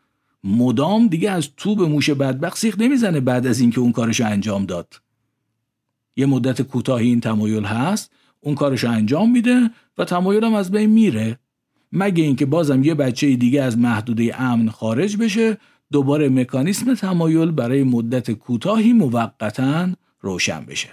مدام 0.44 1.06
دیگه 1.06 1.30
از 1.30 1.48
توب 1.56 1.82
موش 1.82 2.10
بدبخت 2.10 2.58
سیخ 2.58 2.78
نمی‌زنه 2.78 3.20
بعد 3.20 3.46
از 3.46 3.60
اینکه 3.60 3.80
اون 3.80 3.92
کارش 3.92 4.20
انجام 4.20 4.66
داد. 4.66 5.00
یه 6.16 6.26
مدت 6.26 6.62
کوتاهی 6.62 7.08
این 7.08 7.20
تمایل 7.20 7.64
هست 7.64 8.12
اون 8.40 8.54
کارش 8.54 8.84
انجام 8.84 9.30
میده 9.30 9.70
و 9.98 10.04
تمایلم 10.04 10.54
از 10.54 10.70
بین 10.70 10.90
میره. 10.90 11.38
مگه 11.92 12.24
اینکه 12.24 12.46
بازم 12.46 12.84
یه 12.84 12.94
بچه 12.94 13.36
دیگه 13.36 13.62
از 13.62 13.78
محدوده 13.78 14.40
امن 14.40 14.68
خارج 14.68 15.16
بشه 15.16 15.58
دوباره 15.92 16.28
مکانیسم 16.28 16.94
تمایل 16.94 17.50
برای 17.50 17.82
مدت 17.82 18.30
کوتاهی 18.30 18.92
موقتا 18.92 19.88
روشن 20.20 20.64
بشه. 20.64 20.88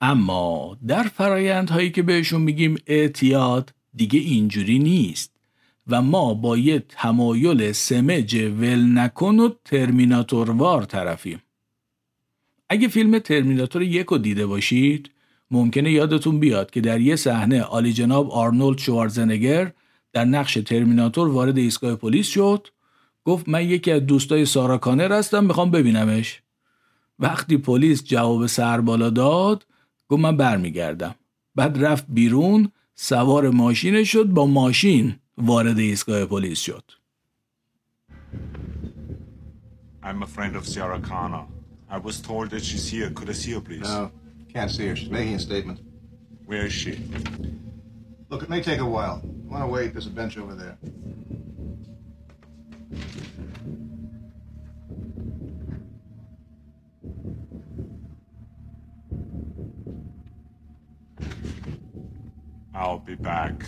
اما 0.00 0.76
در 0.86 1.02
فرایندهایی 1.02 1.90
که 1.90 2.02
بهشون 2.02 2.40
میگیم 2.40 2.78
اعتیاد 2.86 3.74
دیگه 3.94 4.20
اینجوری 4.20 4.78
نیست. 4.78 5.32
و 5.88 6.02
ما 6.02 6.34
با 6.34 6.56
یه 6.56 6.84
تمایل 6.88 7.72
سمج 7.72 8.36
ول 8.36 8.98
نکن 8.98 9.38
و 9.38 9.50
ترمیناتوروار 9.64 10.82
طرفیم. 10.82 11.42
اگه 12.68 12.88
فیلم 12.88 13.18
ترمیناتور 13.18 13.82
یک 13.82 14.06
رو 14.06 14.18
دیده 14.18 14.46
باشید 14.46 15.10
ممکنه 15.50 15.92
یادتون 15.92 16.40
بیاد 16.40 16.70
که 16.70 16.80
در 16.80 17.00
یه 17.00 17.16
صحنه 17.16 17.62
آلی 17.62 17.92
جناب 17.92 18.30
آرنولد 18.30 18.78
شوارزنگر 18.78 19.72
در 20.12 20.24
نقش 20.24 20.54
ترمیناتور 20.54 21.28
وارد 21.28 21.58
ایستگاه 21.58 21.96
پلیس 21.96 22.28
شد 22.28 22.68
گفت 23.24 23.48
من 23.48 23.64
یکی 23.64 23.92
از 23.92 24.06
دوستای 24.06 24.44
سارا 24.44 24.78
کانر 24.78 25.12
هستم 25.12 25.44
می‌خوام 25.44 25.70
ببینمش. 25.70 26.42
وقتی 27.18 27.56
پلیس 27.56 28.04
جواب 28.04 28.46
سر 28.46 28.80
بالا 28.80 29.10
داد 29.10 29.66
گفت 30.08 30.22
من 30.22 30.36
برمیگردم. 30.36 31.14
بعد 31.54 31.84
رفت 31.84 32.04
بیرون 32.08 32.72
سوار 32.94 33.50
ماشین 33.50 34.04
شد 34.04 34.24
با 34.24 34.46
ماشین. 34.46 35.14
وارد 35.37 35.77
ایستگاه 35.77 36.25
پلیس 36.25 36.59
شد 36.59 36.91
I'm 40.03 40.23
a 40.23 40.25
friend 40.25 40.55
of 40.55 40.65
Sarah 40.65 41.01
Connor. 41.01 41.45
I 41.89 41.97
was 41.97 42.21
told 42.21 42.49
that 42.51 42.63
she's 42.63 42.87
here. 42.87 43.09
Could 43.09 43.29
I 43.29 43.33
see 43.33 43.51
her, 43.51 43.59
please? 43.59 43.81
No, 43.81 44.09
can't 44.53 44.71
see 44.71 44.87
her. 44.87 44.95
She's 44.95 45.09
making 45.09 45.35
a 45.35 45.39
statement. 45.39 45.81
Where 46.45 46.65
is 46.65 46.71
she? 46.71 46.93
Look, 48.29 48.41
it 48.43 48.49
may 48.49 48.61
take 48.61 48.79
a 48.79 48.85
while. 48.85 49.21
You 49.23 49.49
want 49.49 49.63
to 49.63 49.67
wait? 49.67 49.93
There's 49.93 50.07
a 50.07 50.09
bench 50.09 50.37
over 50.37 50.55
there. 50.55 50.77
I'll 62.73 62.99
be 62.99 63.15
back. 63.15 63.65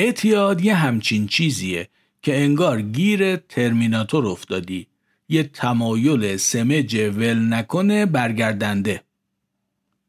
اعتیاد 0.00 0.64
یه 0.64 0.74
همچین 0.74 1.26
چیزیه 1.26 1.88
که 2.22 2.40
انگار 2.42 2.82
گیر 2.82 3.36
ترمیناتور 3.36 4.26
افتادی. 4.26 4.86
یه 5.28 5.42
تمایل 5.42 6.36
سمج 6.36 6.96
ول 6.96 7.54
نکنه 7.54 8.06
برگردنده. 8.06 9.02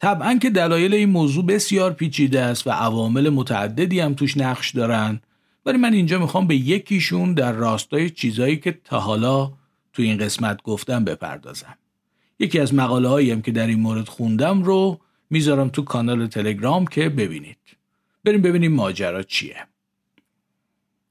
طبعا 0.02 0.38
که 0.42 0.50
دلایل 0.50 0.94
این 0.94 1.10
موضوع 1.10 1.46
بسیار 1.46 1.94
پیچیده 1.94 2.42
است 2.42 2.68
و 2.68 2.70
عوامل 2.70 3.30
متعددی 3.30 4.00
هم 4.00 4.14
توش 4.14 4.38
نقش 4.38 4.72
دارن. 4.72 5.22
ولی 5.66 5.78
من 5.78 5.94
اینجا 5.94 6.20
می‌خوام 6.20 6.48
به 6.48 6.56
یکیشون 6.56 7.34
در 7.34 7.52
راستای 7.52 8.10
چیزایی 8.10 8.58
که 8.58 8.80
تا 8.84 9.00
حالا 9.00 9.54
تو 9.94 10.02
این 10.02 10.18
قسمت 10.18 10.62
گفتم 10.62 11.04
بپردازم. 11.04 11.78
یکی 12.40 12.60
از 12.60 12.74
مقاله 12.74 13.34
هم 13.34 13.42
که 13.42 13.52
در 13.52 13.68
این 13.68 13.80
مورد 13.80 14.08
خوندم 14.08 14.64
رو 14.64 15.00
می‌ذارم 15.30 15.70
تو 15.70 15.82
کانال 15.82 16.28
تلگرام 16.28 16.88
که 16.88 17.10
ببینید. 17.10 17.58
بریم 18.24 18.42
ببینیم 18.42 18.74
ماجرا 18.74 19.24
چیه. 19.24 19.69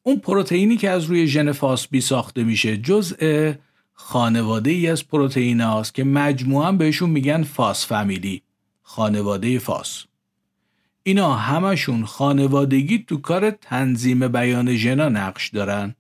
اون 0.09 0.19
پروتئینی 0.19 0.77
که 0.77 0.91
از 0.91 1.05
روی 1.05 1.27
ژن 1.27 1.53
فاس 1.53 1.89
ساخته 2.03 2.45
میشه 2.45 2.77
جزء 2.77 3.53
خانواده 3.93 4.71
ای 4.71 4.89
از 4.89 5.09
پروتئین 5.09 5.61
هاست 5.61 5.95
که 5.95 6.05
مجموعا 6.05 6.73
بهشون 6.73 7.11
میگن 7.11 7.43
فاس 7.43 7.87
فامیلی 7.87 8.43
خانواده 8.83 9.59
فاس. 9.59 10.05
اینا 11.03 11.35
همشون 11.35 12.05
خانوادگی 12.05 12.99
تو 12.99 13.17
کار 13.17 13.51
تنظیم 13.51 14.29
بیان 14.29 14.77
ژنا 14.77 15.09
نقش 15.09 15.49
دارن. 15.49 15.95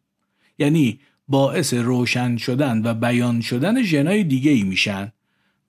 یعنی 0.58 1.00
باعث 1.28 1.74
روشن 1.74 2.36
شدن 2.36 2.82
و 2.84 2.94
بیان 2.94 3.40
شدن 3.40 3.82
ژنای 3.82 4.24
دیگه 4.24 4.50
ای 4.50 4.62
میشن 4.62 5.12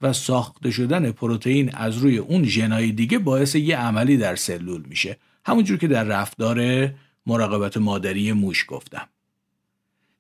و 0.02 0.14
ساخته 0.14 0.72
شدن 0.72 1.12
پروتئین 1.12 1.76
از 1.76 1.98
روی 1.98 2.18
اون 2.18 2.44
ژنای 2.44 2.92
دیگه 2.92 3.20
باعث 3.20 3.56
یه 3.56 3.78
عملی 3.78 4.18
در 4.18 4.36
سلول 4.36 4.84
میشه. 4.90 5.18
همونجور 5.46 5.78
که 5.78 5.88
در 5.88 6.04
رفتار 6.04 6.90
مراقبت 7.26 7.78
مادری 7.78 8.32
موش 8.32 8.66
گفتم. 8.68 9.08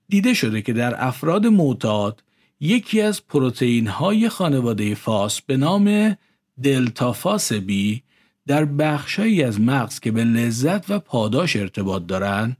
دیده 0.09 0.33
شده 0.33 0.61
که 0.61 0.73
در 0.73 1.07
افراد 1.07 1.47
معتاد 1.47 2.23
یکی 2.59 3.01
از 3.01 3.27
پروتئین 3.27 3.87
های 3.87 4.29
خانواده 4.29 4.95
فاس 4.95 5.41
به 5.41 5.57
نام 5.57 6.17
دلتا 6.63 7.13
فاس 7.13 7.53
بی 7.53 8.03
در 8.47 8.65
بخشهایی 8.65 9.43
از 9.43 9.61
مغز 9.61 9.99
که 9.99 10.11
به 10.11 10.23
لذت 10.23 10.91
و 10.91 10.99
پاداش 10.99 11.55
ارتباط 11.55 12.05
دارند 12.05 12.57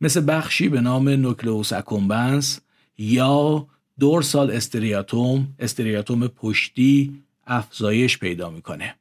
مثل 0.00 0.24
بخشی 0.28 0.68
به 0.68 0.80
نام 0.80 1.08
نوکلئوس 1.08 1.72
اکومبنس 1.72 2.60
یا 2.98 3.66
دورسال 3.98 4.50
استریاتوم 4.50 5.54
استریاتوم 5.58 6.26
پشتی 6.26 7.22
افزایش 7.46 8.18
پیدا 8.18 8.50
می‌کنه 8.50 8.94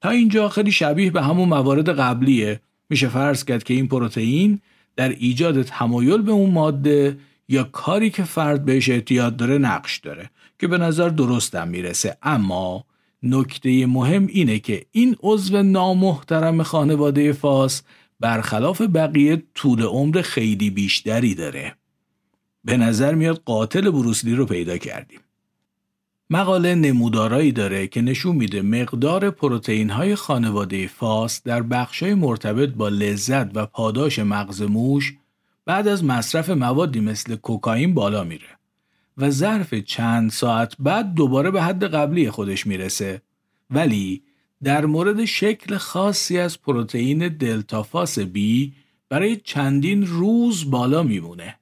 تا 0.00 0.10
اینجا 0.10 0.48
خیلی 0.48 0.72
شبیه 0.72 1.10
به 1.10 1.22
همون 1.22 1.48
موارد 1.48 1.88
قبلیه 1.88 2.60
میشه 2.90 3.08
فرض 3.08 3.44
کرد 3.44 3.62
که 3.62 3.74
این 3.74 3.88
پروتئین 3.88 4.60
در 4.96 5.08
ایجاد 5.08 5.62
تمایل 5.62 6.22
به 6.22 6.32
اون 6.32 6.50
ماده 6.50 7.18
یا 7.48 7.64
کاری 7.64 8.10
که 8.10 8.24
فرد 8.24 8.64
بهش 8.64 8.88
اعتیاد 8.88 9.36
داره 9.36 9.58
نقش 9.58 9.98
داره 9.98 10.30
که 10.58 10.66
به 10.66 10.78
نظر 10.78 11.08
درستم 11.08 11.68
می‌رسه. 11.68 12.16
اما 12.22 12.84
نکته 13.22 13.86
مهم 13.86 14.26
اینه 14.26 14.58
که 14.58 14.86
این 14.92 15.16
عضو 15.20 15.62
نامحترم 15.62 16.62
خانواده 16.62 17.32
فاس 17.32 17.82
برخلاف 18.20 18.80
بقیه 18.80 19.42
طول 19.54 19.82
عمر 19.82 20.22
خیلی 20.22 20.70
بیشتری 20.70 21.34
داره. 21.34 21.74
به 22.64 22.76
نظر 22.76 23.14
میاد 23.14 23.42
قاتل 23.44 23.90
بروسلی 23.90 24.34
رو 24.34 24.46
پیدا 24.46 24.78
کردیم. 24.78 25.20
مقاله 26.30 26.74
نمودارایی 26.74 27.52
داره 27.52 27.86
که 27.86 28.02
نشون 28.02 28.36
میده 28.36 28.62
مقدار 28.62 29.30
پروتئین 29.30 29.90
های 29.90 30.14
خانواده 30.14 30.86
فاس 30.86 31.42
در 31.42 31.62
بخش 31.62 32.02
مرتبط 32.02 32.68
با 32.68 32.88
لذت 32.88 33.56
و 33.56 33.66
پاداش 33.66 34.18
مغز 34.18 34.62
موش 34.62 35.16
بعد 35.64 35.88
از 35.88 36.04
مصرف 36.04 36.50
موادی 36.50 37.00
مثل 37.00 37.36
کوکائین 37.36 37.94
بالا 37.94 38.24
میره 38.24 38.46
و 39.16 39.30
ظرف 39.30 39.74
چند 39.74 40.30
ساعت 40.30 40.74
بعد 40.78 41.14
دوباره 41.14 41.50
به 41.50 41.62
حد 41.62 41.84
قبلی 41.84 42.30
خودش 42.30 42.66
می‌رسه. 42.66 43.22
ولی 43.70 44.22
در 44.64 44.86
مورد 44.86 45.24
شکل 45.24 45.76
خاصی 45.76 46.38
از 46.38 46.62
پروتئین 46.62 47.28
دلتا 47.28 47.82
فاس 47.82 48.18
بی 48.18 48.72
برای 49.08 49.36
چندین 49.36 50.06
روز 50.06 50.70
بالا 50.70 51.02
میمونه 51.02 51.58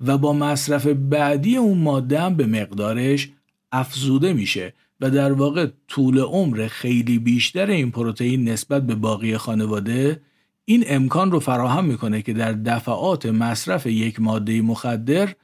و 0.00 0.18
با 0.18 0.32
مصرف 0.32 0.86
بعدی 0.86 1.56
اون 1.56 1.78
ماده 1.78 2.20
هم 2.20 2.34
به 2.34 2.46
مقدارش 2.46 3.30
افزوده 3.72 4.32
میشه 4.32 4.74
و 5.00 5.10
در 5.10 5.32
واقع 5.32 5.66
طول 5.88 6.18
عمر 6.18 6.66
خیلی 6.66 7.18
بیشتر 7.18 7.66
این 7.66 7.90
پروتئین 7.90 8.48
نسبت 8.48 8.86
به 8.86 8.94
باقی 8.94 9.36
خانواده 9.36 10.20
این 10.64 10.84
امکان 10.86 11.30
رو 11.30 11.40
فراهم 11.40 11.84
می‌کنه 11.84 12.22
که 12.22 12.32
در 12.32 12.52
دفعات 12.52 13.26
مصرف 13.26 13.86
یک 13.86 14.20
ماده 14.20 14.62
مخدر 14.62 15.34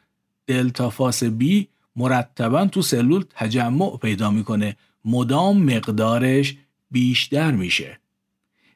دلتا 0.46 0.90
فاس 0.90 1.24
بی 1.24 1.68
مرتبا 1.96 2.66
تو 2.66 2.82
سلول 2.82 3.24
تجمع 3.30 3.96
پیدا 3.96 4.30
می‌کنه 4.30 4.76
مدام 5.04 5.62
مقدارش 5.62 6.56
بیشتر 6.90 7.50
میشه. 7.50 7.98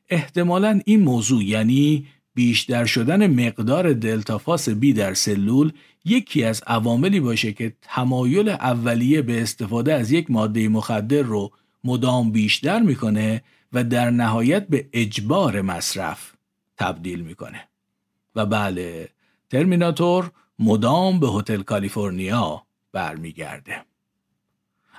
احتمالا 0.08 0.80
این 0.84 1.00
موضوع 1.00 1.44
یعنی 1.44 2.06
بیشتر 2.34 2.84
شدن 2.84 3.46
مقدار 3.46 3.92
دلتافاس 3.92 4.68
بی 4.68 4.92
در 4.92 5.14
سلول 5.14 5.72
یکی 6.04 6.44
از 6.44 6.62
عواملی 6.66 7.20
باشه 7.20 7.52
که 7.52 7.72
تمایل 7.82 8.48
اولیه 8.48 9.22
به 9.22 9.42
استفاده 9.42 9.94
از 9.94 10.12
یک 10.12 10.30
ماده 10.30 10.68
مخدر 10.68 11.22
رو 11.22 11.50
مدام 11.84 12.32
بیشتر 12.32 12.82
می‌کنه 12.82 13.42
و 13.72 13.84
در 13.84 14.10
نهایت 14.10 14.68
به 14.68 14.88
اجبار 14.92 15.60
مصرف 15.60 16.32
تبدیل 16.76 17.20
می‌کنه. 17.20 17.68
و 18.36 18.46
بله 18.46 19.08
ترمیناتور 19.50 20.30
مدام 20.58 21.20
به 21.20 21.28
هتل 21.28 21.62
کالیفرنیا 21.62 22.62
برمیگرده. 22.92 23.84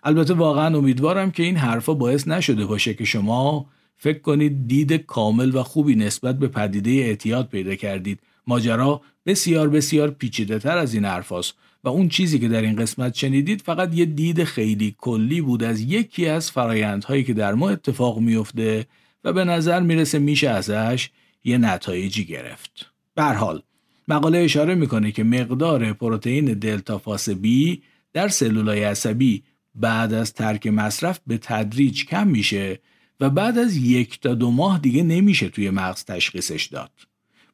البته 0.04 0.34
واقعا 0.34 0.78
امیدوارم 0.78 1.32
که 1.32 1.44
این 1.44 1.58
حرفا 1.58 1.94
باعث 1.94 2.28
نشده 2.28 2.66
باشه 2.66 2.94
که 2.94 3.06
شما 3.06 3.66
فکر 3.98 4.20
کنید 4.20 4.68
دید 4.68 4.94
کامل 4.94 5.56
و 5.56 5.64
خوبی 5.64 5.96
نسبت 5.96 6.40
به 6.40 6.48
پدیده 6.48 6.92
اعتیاد 6.92 7.50
پیدا 7.50 7.76
کردید 7.76 8.20
ماجرا 8.48 9.02
بسیار 9.26 9.70
بسیار 9.70 10.12
پیچیده 10.12 10.60
تر 10.60 10.78
از 10.78 10.94
این 10.94 11.06
حرفاست 11.06 11.54
و 11.84 11.90
اون 11.90 12.10
چیزی 12.10 12.40
که 12.40 12.48
در 12.48 12.62
این 12.62 12.76
قسمت 12.76 13.16
شنیدید 13.16 13.62
فقط 13.62 13.94
یه 13.94 14.06
دید 14.06 14.44
خیلی 14.44 14.96
کلی 14.98 15.42
بود 15.42 15.64
از 15.64 15.82
یکی 15.82 16.28
از 16.28 16.52
فرایندهایی 16.52 17.24
که 17.24 17.34
در 17.34 17.54
ما 17.54 17.70
اتفاق 17.70 18.20
میفته 18.20 18.86
و 19.24 19.34
به 19.34 19.44
نظر 19.44 19.80
می‌رسه 19.80 20.20
میشه 20.20 20.50
ازش 20.50 21.10
یه 21.44 21.58
نتایجی 21.58 22.26
گرفت. 22.26 22.86
به 23.16 23.24
حال 23.24 23.62
مقاله 24.08 24.38
اشاره 24.38 24.76
می‌کنه 24.76 25.12
که 25.12 25.24
مقدار 25.24 25.94
پروتئین 25.94 26.46
دلتا 26.46 26.98
فاس 26.98 27.30
بی 27.30 27.82
در 28.14 28.28
سلولای 28.28 28.84
عصبی 28.84 29.44
بعد 29.76 30.14
از 30.14 30.34
ترک 30.34 30.68
مصرف 30.68 31.20
به 31.28 31.38
تدریج 31.38 32.06
کم 32.06 32.28
میشه 32.28 32.80
و 33.20 33.30
بعد 33.30 33.58
از 33.58 33.76
یک 33.78 34.20
تا 34.20 34.34
دو 34.34 34.52
ماه 34.52 34.80
دیگه 34.80 35.04
نمیشه 35.04 35.50
توی 35.50 35.70
مغز 35.70 36.06
تشخیصش 36.06 36.66
داد. 36.66 36.92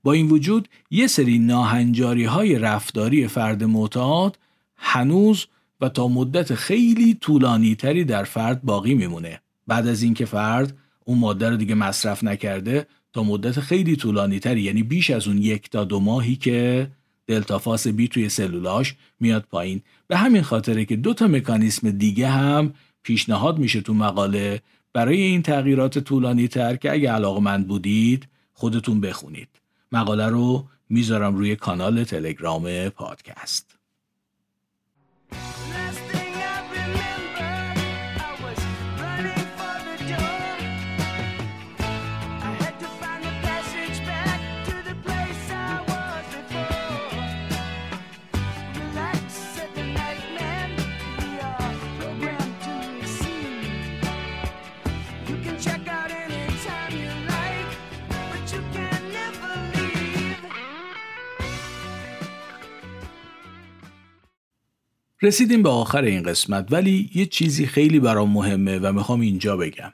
با 0.03 0.13
این 0.13 0.29
وجود 0.29 0.69
یه 0.91 1.07
سری 1.07 1.39
ناهنجاری 1.39 2.23
های 2.23 2.59
رفتاری 2.59 3.27
فرد 3.27 3.63
معتاد 3.63 4.39
هنوز 4.75 5.45
و 5.81 5.89
تا 5.89 6.07
مدت 6.07 6.55
خیلی 6.55 7.13
طولانی 7.13 7.75
تری 7.75 8.03
در 8.03 8.23
فرد 8.23 8.61
باقی 8.61 8.93
میمونه. 8.93 9.41
بعد 9.67 9.87
از 9.87 10.03
اینکه 10.03 10.25
فرد 10.25 10.77
اون 11.05 11.17
ماده 11.17 11.49
رو 11.49 11.57
دیگه 11.57 11.75
مصرف 11.75 12.23
نکرده 12.23 12.87
تا 13.13 13.23
مدت 13.23 13.59
خیلی 13.59 13.95
طولانی 13.95 14.39
تری 14.39 14.61
یعنی 14.61 14.83
بیش 14.83 15.09
از 15.09 15.27
اون 15.27 15.37
یک 15.37 15.69
تا 15.69 15.83
دو 15.83 15.99
ماهی 15.99 16.35
که 16.35 16.87
دلتافاس 17.27 17.87
بی 17.87 18.07
توی 18.07 18.29
سلولاش 18.29 18.95
میاد 19.19 19.45
پایین 19.51 19.81
به 20.07 20.17
همین 20.17 20.41
خاطره 20.41 20.85
که 20.85 20.95
دو 20.95 21.13
تا 21.13 21.27
مکانیسم 21.27 21.91
دیگه 21.91 22.27
هم 22.27 22.73
پیشنهاد 23.03 23.57
میشه 23.57 23.81
تو 23.81 23.93
مقاله 23.93 24.61
برای 24.93 25.21
این 25.21 25.41
تغییرات 25.41 25.99
طولانی 25.99 26.47
تر 26.47 26.75
که 26.75 26.91
اگه 26.91 27.11
علاقمند 27.11 27.67
بودید 27.67 28.27
خودتون 28.53 29.01
بخونید. 29.01 29.49
مقاله 29.91 30.27
رو 30.27 30.67
می‌ذارم 30.89 31.35
روی 31.35 31.55
کانال 31.55 32.03
تلگرام 32.03 32.89
پادکست. 32.89 33.78
رسیدیم 65.21 65.63
به 65.63 65.69
آخر 65.69 66.01
این 66.01 66.23
قسمت 66.23 66.67
ولی 66.71 67.09
یه 67.13 67.25
چیزی 67.25 67.65
خیلی 67.65 67.99
برام 67.99 68.29
مهمه 68.29 68.79
و 68.79 68.93
می‌خوام 68.93 69.21
اینجا 69.21 69.57
بگم. 69.57 69.93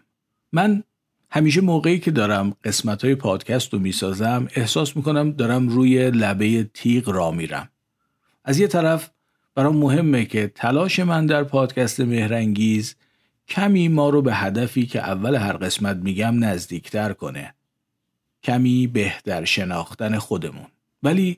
من 0.52 0.84
همیشه 1.30 1.62
موقعی 1.62 2.00
که 2.00 2.12
دارم 2.12 2.56
قسمت 2.64 3.06
های 3.06 3.16
پادکست 3.16 3.74
رو 3.74 3.80
می‌سازم 3.80 4.48
احساس 4.56 4.98
می‌کنم 4.98 5.32
دارم 5.32 5.68
روی 5.68 6.12
لبه 6.12 6.64
تیغ 6.64 7.10
را 7.10 7.32
میرم. 7.32 7.70
از 8.44 8.60
یه 8.60 8.68
طرف 8.68 9.12
برام 9.56 9.78
مهمه 9.78 10.26
که 10.26 10.52
تلاش 10.56 11.00
من 11.00 11.26
در 11.26 11.44
پادکست 11.44 12.00
مهرنگیز 12.00 12.96
کمی 13.48 13.88
ما 13.88 14.10
رو 14.10 14.22
به 14.22 14.36
هدفی 14.36 14.86
که 14.86 15.00
اول 15.00 15.36
هر 15.36 15.54
قسمت 15.54 15.98
میگم 15.98 16.44
نزدیکتر 16.44 17.14
کنه. 17.14 17.54
کمی 18.44 18.88
بهتر 18.88 19.46
شناختن 19.46 20.18
خودمون. 20.18 20.68
ولی 21.04 21.38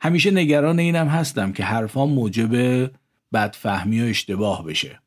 همیشه 0.00 0.30
نگران 0.30 0.78
اینم 0.78 1.08
هستم 1.08 1.52
که 1.52 1.64
حرفام 1.64 2.12
موجب 2.12 2.90
بدفهمی 3.32 4.02
و 4.02 4.04
اشتباه 4.04 4.64
بشه. 4.64 5.00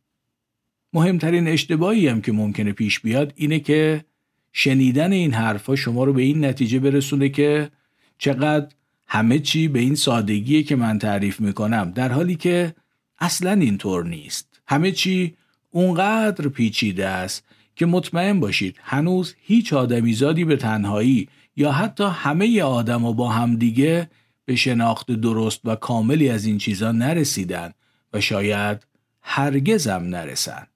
مهمترین 0.94 1.48
اشتباهی 1.48 2.08
هم 2.08 2.22
که 2.22 2.32
ممکنه 2.32 2.72
پیش 2.72 3.00
بیاد 3.00 3.34
اینه 3.36 3.60
که 3.60 4.06
شنیدن 4.54 5.12
این 5.12 5.34
حرفا 5.34 5.76
شما 5.76 6.04
رو 6.04 6.14
به 6.14 6.22
این 6.22 6.46
نتیجه 6.46 6.80
برسونه 6.80 7.30
که 7.30 7.70
چقدر 8.18 8.68
همه 9.08 9.40
چی 9.40 9.68
به 9.68 9.80
این 9.80 9.96
سادگیه 9.96 10.64
که 10.64 10.76
من 10.76 11.00
تعریف 11.00 11.40
می‌کنم 11.40 11.92
در 11.92 12.12
حالی 12.12 12.36
که 12.36 12.76
اصلا 13.20 13.52
اینطور 13.52 14.06
نیست. 14.06 14.62
همه 14.68 14.92
چی 14.92 15.36
اونقدر 15.70 16.48
پیچیده 16.48 17.08
است 17.08 17.44
که 17.76 17.86
مطمئن 17.86 18.40
باشید 18.40 18.80
هنوز 18.82 19.36
هیچ 19.42 19.74
آدمیزادی 19.74 20.46
به 20.46 20.56
تنهایی 20.56 21.30
یا 21.56 21.72
حتی 21.72 22.04
همه 22.04 22.62
آدم 22.62 23.06
و 23.06 23.14
با 23.14 23.30
همدیگه 23.30 24.10
به 24.46 24.56
شناخت 24.56 25.12
درست 25.12 25.62
و 25.66 25.76
کاملی 25.76 26.30
از 26.30 26.46
این 26.46 26.58
چیزا 26.58 26.92
نرسیدن. 26.92 27.74
و 28.14 28.22
شاید 28.22 28.88
هرگزم 29.22 30.04
نرسن. 30.04 30.68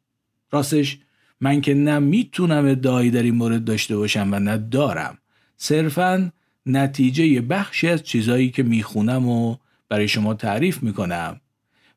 راستش 0.51 0.97
من 1.41 1.61
که 1.61 1.73
نه 1.73 1.99
می‌تونم 1.99 2.65
ادعایی 2.65 3.11
در 3.11 3.23
این 3.23 3.35
مورد 3.35 3.63
داشته 3.63 3.97
باشم 3.97 4.29
و 4.33 4.39
نه 4.39 4.57
دارم. 4.57 5.17
صرفا 5.57 6.31
نتیجه 6.65 7.41
بخشی 7.41 7.87
از 7.87 8.03
چیزایی 8.03 8.49
که 8.49 8.63
می‌خونم 8.63 9.29
و 9.29 9.55
برای 9.89 10.07
شما 10.07 10.33
تعریف 10.33 10.83
می‌کنم. 10.83 11.41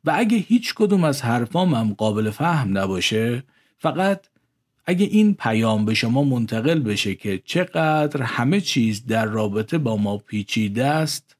و 0.05 0.14
اگه 0.16 0.36
هیچ 0.36 0.74
کدوم 0.74 1.05
از 1.05 1.22
حرفامم 1.22 1.95
قابل 1.95 2.30
فهم 2.30 2.78
نباشه 2.78 3.43
فقط 3.78 4.26
اگه 4.86 5.07
این 5.07 5.34
پیام 5.34 5.84
به 5.84 5.95
شما 5.95 6.24
منتقل 6.24 6.78
بشه 6.78 7.14
که 7.14 7.43
چقدر 7.45 8.22
همه 8.22 8.61
چیز 8.61 9.07
در 9.07 9.24
رابطه 9.24 9.78
با 9.78 9.97
ما 9.97 10.16
پیچیده 10.16 10.86
است 10.86 11.36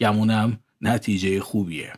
گمونم 0.00 0.58
نتیجه 0.80 1.40
خوبیه. 1.40 1.92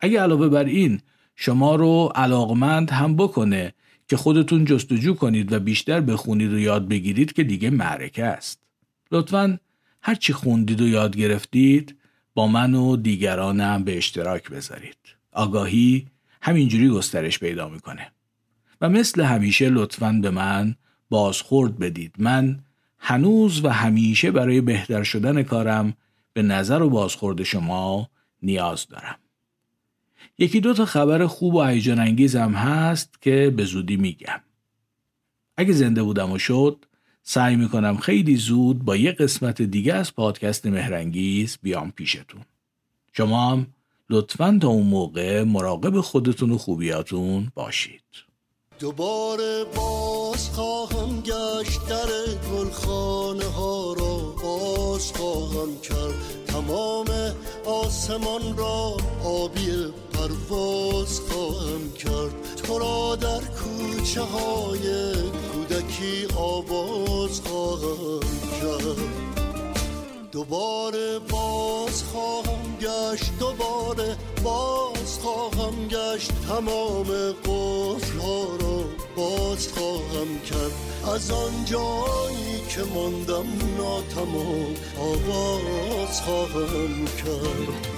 اگه 0.00 0.20
علاوه 0.20 0.48
بر 0.48 0.64
این 0.64 1.00
شما 1.36 1.74
رو 1.74 2.12
علاقمند 2.14 2.90
هم 2.90 3.16
بکنه 3.16 3.72
که 4.08 4.16
خودتون 4.16 4.64
جستجو 4.64 5.14
کنید 5.14 5.52
و 5.52 5.60
بیشتر 5.60 6.00
بخونید 6.00 6.52
و 6.52 6.58
یاد 6.58 6.88
بگیرید 6.88 7.32
که 7.32 7.44
دیگه 7.44 7.70
معرکه 7.70 8.24
است. 8.24 8.62
لطفا 9.12 9.58
هرچی 10.02 10.32
خوندید 10.32 10.80
و 10.80 10.88
یاد 10.88 11.16
گرفتید 11.16 11.96
با 12.34 12.46
من 12.46 12.74
و 12.74 12.96
دیگرانم 12.96 13.84
به 13.84 13.96
اشتراک 13.96 14.50
بذارید. 14.50 14.98
آگاهی 15.32 16.06
همینجوری 16.42 16.88
گسترش 16.88 17.38
پیدا 17.38 17.68
می‌کنه. 17.68 18.12
و 18.80 18.88
مثل 18.88 19.22
همیشه 19.22 19.68
لطفا 19.68 20.18
به 20.22 20.30
من 20.30 20.74
بازخورد 21.08 21.78
بدید. 21.78 22.14
من 22.18 22.60
هنوز 22.98 23.64
و 23.64 23.68
همیشه 23.68 24.30
برای 24.30 24.60
بهتر 24.60 25.02
شدن 25.02 25.42
کارم 25.42 25.94
به 26.32 26.42
نظر 26.42 26.82
و 26.82 26.90
بازخورد 26.90 27.42
شما 27.42 28.10
نیاز 28.42 28.86
دارم. 28.86 29.18
یکی 30.38 30.60
دو 30.60 30.74
تا 30.74 30.84
خبر 30.84 31.26
خوب 31.26 31.54
و 31.54 31.62
هیجان 31.62 31.98
انگیزم 31.98 32.52
هست 32.52 33.22
که 33.22 33.52
به 33.56 33.64
زودی 33.64 33.96
میگم. 33.96 34.40
اگه 35.56 35.72
زنده 35.72 36.02
بودم 36.02 36.32
و 36.32 36.38
شد 36.38 36.84
سعی 37.22 37.56
می‌کنم 37.56 37.96
خیلی 37.96 38.36
زود 38.36 38.84
با 38.84 38.96
یه 38.96 39.12
قسمت 39.12 39.62
دیگه 39.62 39.94
از 39.94 40.14
پادکست 40.14 40.66
مهرنگیز 40.66 41.58
بیام 41.62 41.90
پیشتون. 41.90 42.40
شما 43.12 43.50
هم 43.50 43.66
لطفا 44.10 44.58
تا 44.62 44.68
اون 44.68 44.86
موقع 44.86 45.42
مراقب 45.42 46.00
خودتون 46.00 46.50
و 46.50 46.58
خوبیاتون 46.58 47.52
باشید. 47.54 48.02
دوباره 48.78 49.64
باز 49.76 50.50
خواهم 50.50 51.20
گشت 51.20 51.88
در 51.88 52.06
گلخانه 52.52 53.44
ها 53.44 53.92
را 53.92 54.34
باز 54.42 55.12
خواهم 55.12 55.80
کرد 55.82 56.46
تمام 56.46 57.06
آسمان 57.66 58.56
را 58.56 58.96
آبی 59.24 59.70
پرواز 60.26 61.20
خواهم 61.20 61.92
کرد. 61.98 62.56
تو 62.56 62.78
را 62.78 63.16
در 63.16 63.40
کوچه 63.40 64.20
های 64.20 65.12
کودکی 65.52 66.26
آواز 66.36 67.40
خواهم 67.40 68.20
کرد. 68.60 68.98
دوباره 70.32 71.18
باز 71.18 72.02
خواهم 72.02 72.76
گشت 72.80 73.38
دوباره 73.40 74.16
باز 74.44 75.18
خواهم 75.22 75.88
گشت. 75.88 76.30
تمام 76.48 77.06
قفل 77.44 78.18
ها 78.18 78.44
را 78.60 78.84
باز 79.16 79.68
خواهم 79.68 80.40
کرد. 80.50 80.72
از 81.14 81.30
آن 81.30 81.64
جایی 81.64 82.60
که 82.68 82.82
ماندم 82.94 83.46
ناتمام 83.78 84.74
آغاز 85.00 86.20
خواهم 86.20 87.04
کرد. 87.04 87.95